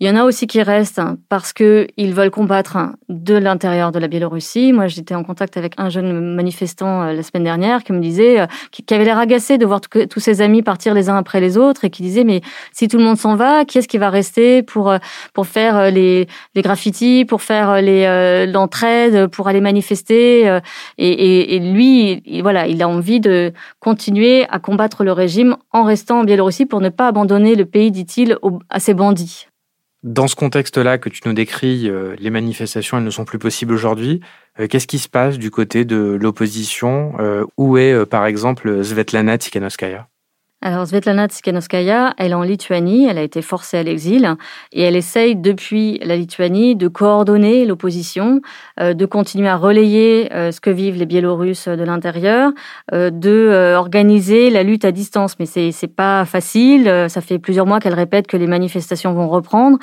Il 0.00 0.08
y 0.08 0.10
en 0.10 0.16
a 0.16 0.24
aussi 0.24 0.48
qui 0.48 0.60
restent 0.60 1.00
parce 1.28 1.52
que 1.52 1.86
ils 1.96 2.14
veulent 2.14 2.32
combattre 2.32 2.78
de 3.08 3.34
l'intérieur 3.34 3.92
de 3.92 4.00
la 4.00 4.08
Biélorussie. 4.08 4.72
Moi, 4.72 4.88
j'étais 4.88 5.14
en 5.14 5.22
contact 5.22 5.56
avec 5.56 5.74
un 5.78 5.88
jeune 5.88 6.34
manifestant 6.34 7.02
euh, 7.02 7.12
la 7.12 7.22
semaine 7.22 7.44
dernière 7.44 7.84
qui 7.84 7.92
me 7.92 8.00
disait, 8.00 8.40
euh, 8.40 8.46
qui 8.72 8.92
avait 8.92 9.04
l'air 9.04 9.18
agacé 9.18 9.56
de 9.56 9.64
voir 9.64 9.80
tous 9.80 10.18
ses 10.18 10.40
amis 10.40 10.62
partir 10.62 10.94
les 10.94 11.08
uns 11.10 11.16
après 11.16 11.40
les 11.40 11.56
autres 11.56 11.84
et 11.84 11.90
qui 11.90 12.02
disait, 12.02 12.24
mais 12.24 12.40
si 12.72 12.88
tout 12.88 12.98
le 12.98 13.04
monde 13.04 13.18
s'en 13.18 13.36
va, 13.36 13.64
qui 13.64 13.78
est-ce 13.78 13.86
qui 13.86 13.98
va 13.98 14.10
rester 14.10 14.64
pour 14.64 14.90
euh, 14.90 14.98
pour 15.32 15.46
faire 15.46 15.92
les, 15.92 16.26
les 16.56 16.62
graffitis, 16.62 17.24
pour 17.24 17.40
faire 17.40 17.80
l'entraide, 17.80 19.28
pour 19.28 19.46
aller 19.46 19.60
manifester 19.60 20.58
et, 20.98 21.08
et, 21.08 21.54
et 21.54 21.58
lui, 21.60 22.40
voilà, 22.42 22.66
il 22.66 22.82
a 22.82 22.88
envie 22.88 23.20
de 23.20 23.52
continuer 23.78 24.44
à 24.50 24.58
combattre 24.58 25.04
le 25.04 25.12
régime 25.12 25.56
en 25.72 25.84
restant 25.84 26.20
en 26.20 26.24
Biélorussie 26.24 26.66
pour 26.66 26.80
ne 26.80 26.88
pas 26.88 27.06
abandonner 27.06 27.54
le 27.54 27.64
pays, 27.64 27.92
dit-il, 27.92 28.38
à 28.70 28.80
ses 28.80 28.94
bandits. 28.94 29.46
Dans 30.04 30.28
ce 30.28 30.36
contexte-là 30.36 30.98
que 30.98 31.08
tu 31.08 31.22
nous 31.24 31.32
décris, 31.32 31.88
euh, 31.88 32.14
les 32.18 32.28
manifestations, 32.28 32.98
elles 32.98 33.04
ne 33.04 33.10
sont 33.10 33.24
plus 33.24 33.38
possibles 33.38 33.72
aujourd'hui. 33.72 34.20
Euh, 34.60 34.66
qu'est-ce 34.66 34.86
qui 34.86 34.98
se 34.98 35.08
passe 35.08 35.38
du 35.38 35.50
côté 35.50 35.86
de 35.86 36.18
l'opposition 36.20 37.14
euh, 37.20 37.46
Où 37.56 37.78
est, 37.78 38.04
par 38.04 38.26
exemple, 38.26 38.84
Svetlana 38.84 39.38
Tikhanovskaya? 39.38 40.06
Alors 40.64 40.86
Svetlana 40.86 41.26
Tsikhanouskaya, 41.26 42.14
elle 42.16 42.30
est 42.30 42.34
en 42.34 42.42
Lituanie, 42.42 43.06
elle 43.06 43.18
a 43.18 43.22
été 43.22 43.42
forcée 43.42 43.76
à 43.76 43.82
l'exil 43.82 44.34
et 44.72 44.80
elle 44.80 44.96
essaye 44.96 45.36
depuis 45.36 45.98
la 46.02 46.16
Lituanie 46.16 46.74
de 46.74 46.88
coordonner 46.88 47.66
l'opposition, 47.66 48.40
euh, 48.80 48.94
de 48.94 49.04
continuer 49.04 49.48
à 49.50 49.56
relayer 49.56 50.32
euh, 50.32 50.52
ce 50.52 50.62
que 50.62 50.70
vivent 50.70 50.96
les 50.96 51.04
Biélorusses 51.04 51.68
de 51.68 51.84
l'intérieur, 51.84 52.50
euh, 52.94 53.10
de 53.10 53.74
organiser 53.76 54.48
la 54.48 54.62
lutte 54.62 54.86
à 54.86 54.90
distance. 54.90 55.38
Mais 55.38 55.44
c'est 55.44 55.70
c'est 55.70 55.94
pas 55.94 56.24
facile. 56.24 56.90
Ça 57.10 57.20
fait 57.20 57.38
plusieurs 57.38 57.66
mois 57.66 57.78
qu'elle 57.78 57.92
répète 57.92 58.26
que 58.26 58.38
les 58.38 58.46
manifestations 58.46 59.12
vont 59.12 59.28
reprendre, 59.28 59.76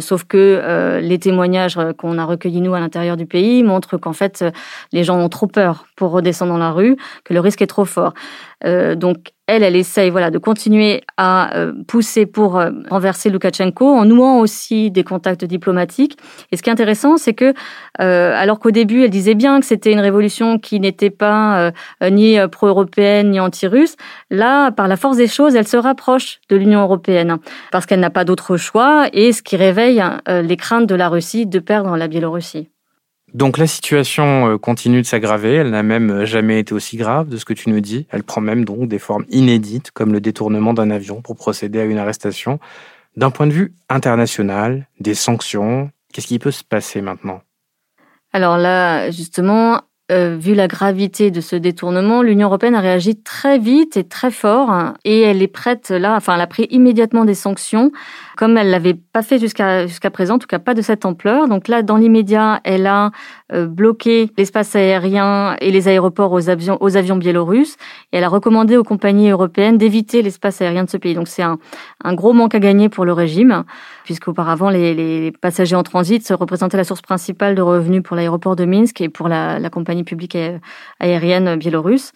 sauf 0.00 0.24
que 0.24 0.98
les 1.00 1.18
témoignages 1.20 1.78
qu'on 1.96 2.18
a 2.18 2.24
recueillis 2.24 2.60
nous 2.60 2.74
à 2.74 2.80
l'intérieur 2.80 3.16
du 3.16 3.26
pays 3.26 3.62
montrent 3.62 3.98
qu'en 3.98 4.12
fait 4.12 4.44
les 4.92 5.04
gens 5.04 5.16
ont 5.18 5.28
trop 5.28 5.46
peur 5.46 5.86
pour 5.96 6.10
redescendre 6.10 6.52
dans 6.52 6.58
la 6.58 6.72
rue, 6.72 6.96
que 7.24 7.34
le 7.34 7.40
risque 7.40 7.62
est 7.62 7.66
trop 7.66 7.84
fort. 7.84 8.14
donc 8.96 9.34
elle, 9.46 9.62
elle 9.62 9.76
essaye 9.76 10.08
voilà, 10.08 10.30
de 10.30 10.38
continuer 10.38 11.02
à 11.18 11.54
euh, 11.56 11.72
pousser 11.86 12.24
pour 12.24 12.58
euh, 12.58 12.70
renverser 12.88 13.28
Loukachenko 13.28 13.86
en 13.86 14.06
nouant 14.06 14.38
aussi 14.38 14.90
des 14.90 15.04
contacts 15.04 15.44
diplomatiques. 15.44 16.16
Et 16.50 16.56
ce 16.56 16.62
qui 16.62 16.70
est 16.70 16.72
intéressant, 16.72 17.18
c'est 17.18 17.34
que, 17.34 17.52
euh, 18.00 18.32
alors 18.34 18.58
qu'au 18.58 18.70
début, 18.70 19.04
elle 19.04 19.10
disait 19.10 19.34
bien 19.34 19.60
que 19.60 19.66
c'était 19.66 19.92
une 19.92 20.00
révolution 20.00 20.58
qui 20.58 20.80
n'était 20.80 21.10
pas 21.10 21.72
ni 22.02 22.36
pro-européenne 22.50 23.30
ni 23.30 23.40
anti-russe, 23.40 23.96
là, 24.30 24.70
par 24.70 24.88
la 24.88 24.96
force 24.96 25.16
des 25.16 25.26
choses, 25.26 25.56
elle 25.56 25.68
se 25.68 25.76
rapproche 25.76 26.40
de 26.48 26.56
l'Union 26.56 26.80
européenne 26.80 27.38
parce 27.70 27.86
qu'elle 27.86 28.00
n'a 28.00 28.10
pas 28.10 28.24
d'autre 28.24 28.56
choix 28.56 29.08
et 29.12 29.32
ce 29.32 29.42
qui 29.42 29.56
réveille 29.56 30.02
les 30.28 30.56
craintes 30.56 30.86
de 30.86 30.94
la 30.94 31.08
Russie 31.08 31.46
de 31.46 31.58
perdre 31.58 31.96
la 31.96 32.08
Biélorussie. 32.08 32.68
Donc 33.34 33.58
la 33.58 33.66
situation 33.66 34.48
euh, 34.48 34.58
continue 34.58 35.02
de 35.02 35.06
s'aggraver, 35.06 35.54
elle 35.54 35.70
n'a 35.70 35.82
même 35.82 36.10
euh, 36.10 36.24
jamais 36.24 36.60
été 36.60 36.72
aussi 36.72 36.96
grave 36.96 37.28
de 37.28 37.36
ce 37.36 37.44
que 37.44 37.52
tu 37.52 37.68
nous 37.68 37.80
dis. 37.80 38.06
Elle 38.10 38.22
prend 38.22 38.40
même 38.40 38.64
donc 38.64 38.88
des 38.88 39.00
formes 39.00 39.24
inédites 39.28 39.90
comme 39.90 40.12
le 40.12 40.20
détournement 40.20 40.72
d'un 40.72 40.90
avion 40.90 41.20
pour 41.20 41.34
procéder 41.34 41.80
à 41.80 41.84
une 41.84 41.98
arrestation. 41.98 42.60
D'un 43.16 43.30
point 43.30 43.48
de 43.48 43.52
vue 43.52 43.74
international, 43.88 44.86
des 45.00 45.14
sanctions, 45.14 45.90
qu'est-ce 46.12 46.28
qui 46.28 46.38
peut 46.38 46.52
se 46.52 46.62
passer 46.62 47.00
maintenant? 47.00 47.42
Alors 48.32 48.56
là, 48.56 49.10
justement, 49.10 49.80
euh, 50.12 50.36
vu 50.38 50.54
la 50.54 50.68
gravité 50.68 51.30
de 51.30 51.40
ce 51.40 51.56
détournement, 51.56 52.20
l'Union 52.20 52.48
européenne 52.48 52.74
a 52.74 52.80
réagi 52.80 53.16
très 53.16 53.58
vite 53.58 53.96
et 53.96 54.04
très 54.04 54.30
fort 54.30 54.92
et 55.04 55.22
elle 55.22 55.40
est 55.40 55.48
prête 55.48 55.88
là, 55.88 56.14
enfin 56.14 56.34
elle 56.34 56.42
a 56.42 56.46
pris 56.46 56.66
immédiatement 56.70 57.24
des 57.24 57.34
sanctions 57.34 57.90
comme 58.36 58.56
elle 58.56 58.70
l'avait 58.70 58.94
pas 58.94 59.22
fait 59.22 59.38
jusqu'à 59.38 59.86
jusqu'à 59.86 60.10
présent, 60.10 60.34
en 60.34 60.38
tout 60.38 60.46
cas 60.46 60.58
pas 60.58 60.74
de 60.74 60.82
cette 60.82 61.04
ampleur. 61.04 61.48
Donc 61.48 61.68
là, 61.68 61.82
dans 61.82 61.96
l'immédiat, 61.96 62.60
elle 62.64 62.86
a 62.86 63.10
euh, 63.52 63.66
bloqué 63.66 64.30
l'espace 64.36 64.74
aérien 64.74 65.56
et 65.60 65.70
les 65.70 65.88
aéroports 65.88 66.32
aux 66.32 66.48
avions 66.48 66.78
aux 66.80 66.96
avions 66.96 67.16
biélorusses 67.16 67.76
et 68.12 68.18
elle 68.18 68.24
a 68.24 68.28
recommandé 68.28 68.76
aux 68.76 68.84
compagnies 68.84 69.30
européennes 69.30 69.78
d'éviter 69.78 70.22
l'espace 70.22 70.60
aérien 70.60 70.84
de 70.84 70.90
ce 70.90 70.96
pays. 70.96 71.14
Donc 71.14 71.28
c'est 71.28 71.42
un, 71.42 71.58
un 72.02 72.14
gros 72.14 72.32
manque 72.32 72.54
à 72.54 72.60
gagner 72.60 72.88
pour 72.88 73.04
le 73.04 73.12
régime 73.12 73.64
puisqu'auparavant 74.04 74.68
les, 74.68 74.94
les 74.94 75.32
passagers 75.32 75.76
en 75.76 75.82
transit 75.82 76.26
représentaient 76.30 76.76
la 76.76 76.84
source 76.84 77.02
principale 77.02 77.54
de 77.54 77.62
revenus 77.62 78.02
pour 78.02 78.16
l'aéroport 78.16 78.56
de 78.56 78.64
Minsk 78.64 79.00
et 79.00 79.08
pour 79.08 79.28
la, 79.28 79.58
la 79.58 79.70
compagnie 79.70 80.04
publique 80.04 80.36
aérienne 81.00 81.56
biélorusse. 81.56 82.12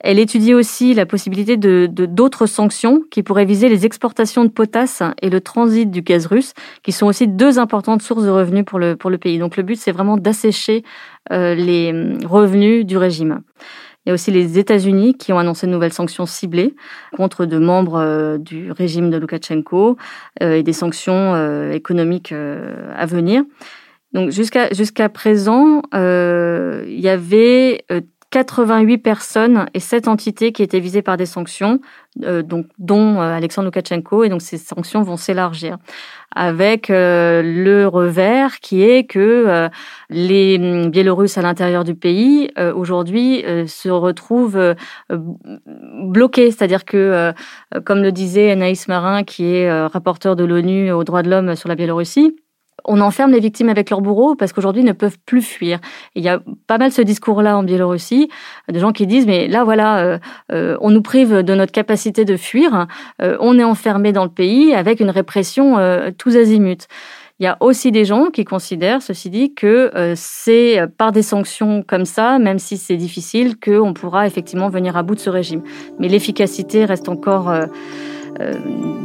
Elle 0.00 0.18
étudie 0.18 0.54
aussi 0.54 0.94
la 0.94 1.06
possibilité 1.06 1.56
de 1.56 1.86
d'autres 1.86 2.46
sanctions 2.46 3.02
qui 3.10 3.22
pourraient 3.22 3.44
viser 3.44 3.68
les 3.68 3.86
exportations 3.86 4.44
de 4.44 4.50
potasse 4.50 5.02
et 5.22 5.30
le 5.30 5.40
transit 5.40 5.59
du 5.66 6.02
gaz 6.02 6.26
russe, 6.26 6.52
qui 6.82 6.92
sont 6.92 7.06
aussi 7.06 7.28
deux 7.28 7.58
importantes 7.58 8.02
sources 8.02 8.24
de 8.24 8.30
revenus 8.30 8.64
pour 8.64 8.78
le, 8.78 8.96
pour 8.96 9.10
le 9.10 9.18
pays. 9.18 9.38
Donc 9.38 9.56
le 9.56 9.62
but, 9.62 9.76
c'est 9.76 9.92
vraiment 9.92 10.16
d'assécher 10.16 10.82
euh, 11.32 11.54
les 11.54 11.90
hum, 11.90 12.18
revenus 12.26 12.84
du 12.84 12.96
régime. 12.96 13.40
Il 14.04 14.08
y 14.08 14.12
a 14.12 14.14
aussi 14.14 14.30
les 14.30 14.58
États-Unis 14.58 15.14
qui 15.14 15.32
ont 15.32 15.38
annoncé 15.38 15.66
de 15.66 15.72
nouvelles 15.72 15.92
sanctions 15.92 16.24
ciblées 16.24 16.74
contre 17.16 17.44
de 17.44 17.58
membres 17.58 18.00
euh, 18.00 18.38
du 18.38 18.72
régime 18.72 19.10
de 19.10 19.18
Loukachenko 19.18 19.98
euh, 20.42 20.54
et 20.54 20.62
des 20.62 20.72
sanctions 20.72 21.70
économiques 21.70 22.32
à 22.32 23.06
venir. 23.06 23.42
Donc 24.12 24.30
jusqu'à 24.30 24.72
jusqu'à 24.72 25.08
présent, 25.08 25.82
euh, 25.94 26.84
il 26.88 27.00
y 27.00 27.08
avait 27.08 27.84
88 28.30 28.98
personnes 28.98 29.66
et 29.74 29.80
7 29.80 30.06
entités 30.06 30.52
qui 30.52 30.62
étaient 30.62 30.78
visées 30.78 31.02
par 31.02 31.16
des 31.16 31.26
sanctions, 31.26 31.80
euh, 32.22 32.42
dont 32.78 33.20
euh, 33.20 33.36
Alexandre 33.36 33.66
Loukachenko, 33.66 34.22
et 34.22 34.28
donc 34.28 34.40
ces 34.40 34.56
sanctions 34.56 35.02
vont 35.02 35.16
s'élargir. 35.16 35.78
Avec 36.36 36.90
euh, 36.90 37.42
le 37.42 37.88
revers 37.88 38.60
qui 38.60 38.82
est 38.82 39.02
que 39.04 39.68
les 40.10 40.58
hum, 40.60 40.90
Biélorusses 40.90 41.38
à 41.38 41.42
l'intérieur 41.42 41.82
du 41.82 41.96
pays, 41.96 42.50
aujourd'hui, 42.74 43.44
se 43.66 43.88
retrouvent 43.88 44.76
bloqués. 45.08 46.52
C'est-à-dire 46.52 46.84
que, 46.84 47.32
comme 47.84 48.02
le 48.02 48.12
disait 48.12 48.52
Anaïs 48.52 48.86
Marin, 48.86 49.24
qui 49.24 49.44
est 49.46 49.86
rapporteur 49.86 50.36
de 50.36 50.44
l'ONU 50.44 50.92
aux 50.92 51.02
droits 51.02 51.22
de 51.22 51.30
l'homme 51.30 51.56
sur 51.56 51.68
la 51.68 51.74
Biélorussie, 51.74 52.36
on 52.84 53.00
enferme 53.00 53.32
les 53.32 53.40
victimes 53.40 53.68
avec 53.68 53.90
leurs 53.90 54.00
bourreaux 54.00 54.34
parce 54.34 54.52
qu'aujourd'hui, 54.52 54.82
ils 54.82 54.86
ne 54.86 54.92
peuvent 54.92 55.18
plus 55.26 55.42
fuir. 55.42 55.78
il 56.14 56.22
y 56.22 56.28
a 56.28 56.40
pas 56.66 56.78
mal 56.78 56.92
ce 56.92 57.02
discours-là 57.02 57.56
en 57.56 57.62
Biélorussie, 57.62 58.28
de 58.70 58.78
gens 58.78 58.92
qui 58.92 59.06
disent, 59.06 59.26
mais 59.26 59.48
là, 59.48 59.64
voilà, 59.64 59.98
euh, 59.98 60.18
euh, 60.52 60.76
on 60.80 60.90
nous 60.90 61.02
prive 61.02 61.42
de 61.42 61.54
notre 61.54 61.72
capacité 61.72 62.24
de 62.24 62.36
fuir, 62.36 62.86
euh, 63.22 63.36
on 63.40 63.58
est 63.58 63.64
enfermé 63.64 64.12
dans 64.12 64.24
le 64.24 64.30
pays 64.30 64.74
avec 64.74 65.00
une 65.00 65.10
répression 65.10 65.76
tous 66.18 66.36
azimuts. 66.36 66.86
Il 67.38 67.44
y 67.44 67.46
a 67.46 67.56
aussi 67.60 67.90
des 67.90 68.04
gens 68.04 68.26
qui 68.26 68.44
considèrent, 68.44 69.00
ceci 69.00 69.30
dit, 69.30 69.54
que 69.54 69.90
c'est 70.14 70.78
par 70.98 71.10
des 71.10 71.22
sanctions 71.22 71.82
comme 71.86 72.04
ça, 72.04 72.38
même 72.38 72.58
si 72.58 72.76
c'est 72.76 72.96
difficile, 72.96 73.58
qu'on 73.58 73.94
pourra 73.94 74.26
effectivement 74.26 74.68
venir 74.68 74.96
à 74.96 75.02
bout 75.02 75.14
de 75.14 75.20
ce 75.20 75.30
régime. 75.30 75.62
Mais 75.98 76.08
l'efficacité 76.08 76.84
reste 76.84 77.08
encore 77.08 77.50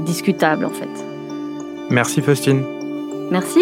discutable, 0.05 0.65
en 0.65 0.69
fait. 0.69 0.89
Merci, 1.89 2.21
Faustine. 2.21 2.74
Merci. 3.31 3.59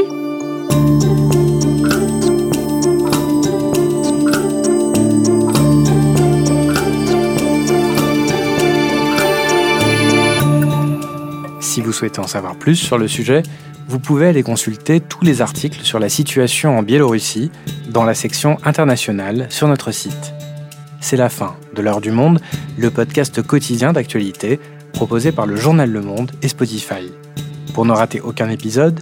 Si 11.60 11.82
vous 11.82 11.92
souhaitez 11.92 12.20
en 12.20 12.28
savoir 12.28 12.56
plus 12.56 12.76
sur 12.76 12.98
le 12.98 13.08
sujet, 13.08 13.42
vous 13.88 14.00
pouvez 14.00 14.28
aller 14.28 14.44
consulter 14.44 15.00
tous 15.00 15.24
les 15.24 15.42
articles 15.42 15.82
sur 15.82 16.00
la 16.00 16.10
situation 16.10 16.78
en 16.78 16.84
Biélorussie 16.84 17.52
dans 17.90 18.04
la 18.04 18.14
section 18.14 18.58
internationale 18.64 19.48
sur 19.50 19.68
notre 19.68 19.92
site. 19.92 20.34
C'est 21.00 21.18
la 21.18 21.30
fin 21.30 21.56
de 21.76 21.82
l'heure 21.82 22.00
du 22.00 22.12
monde, 22.12 22.40
le 22.78 22.92
podcast 22.92 23.42
quotidien 23.42 23.92
d'actualité 23.92 24.60
proposé 24.94 25.32
par 25.32 25.48
le 25.48 25.56
journal 25.56 25.90
Le 25.90 26.02
Monde 26.02 26.32
et 26.42 26.48
Spotify. 26.48 27.12
Pour 27.74 27.86
ne 27.86 27.92
rater 27.92 28.22
aucun 28.22 28.50
épisode, 28.50 29.02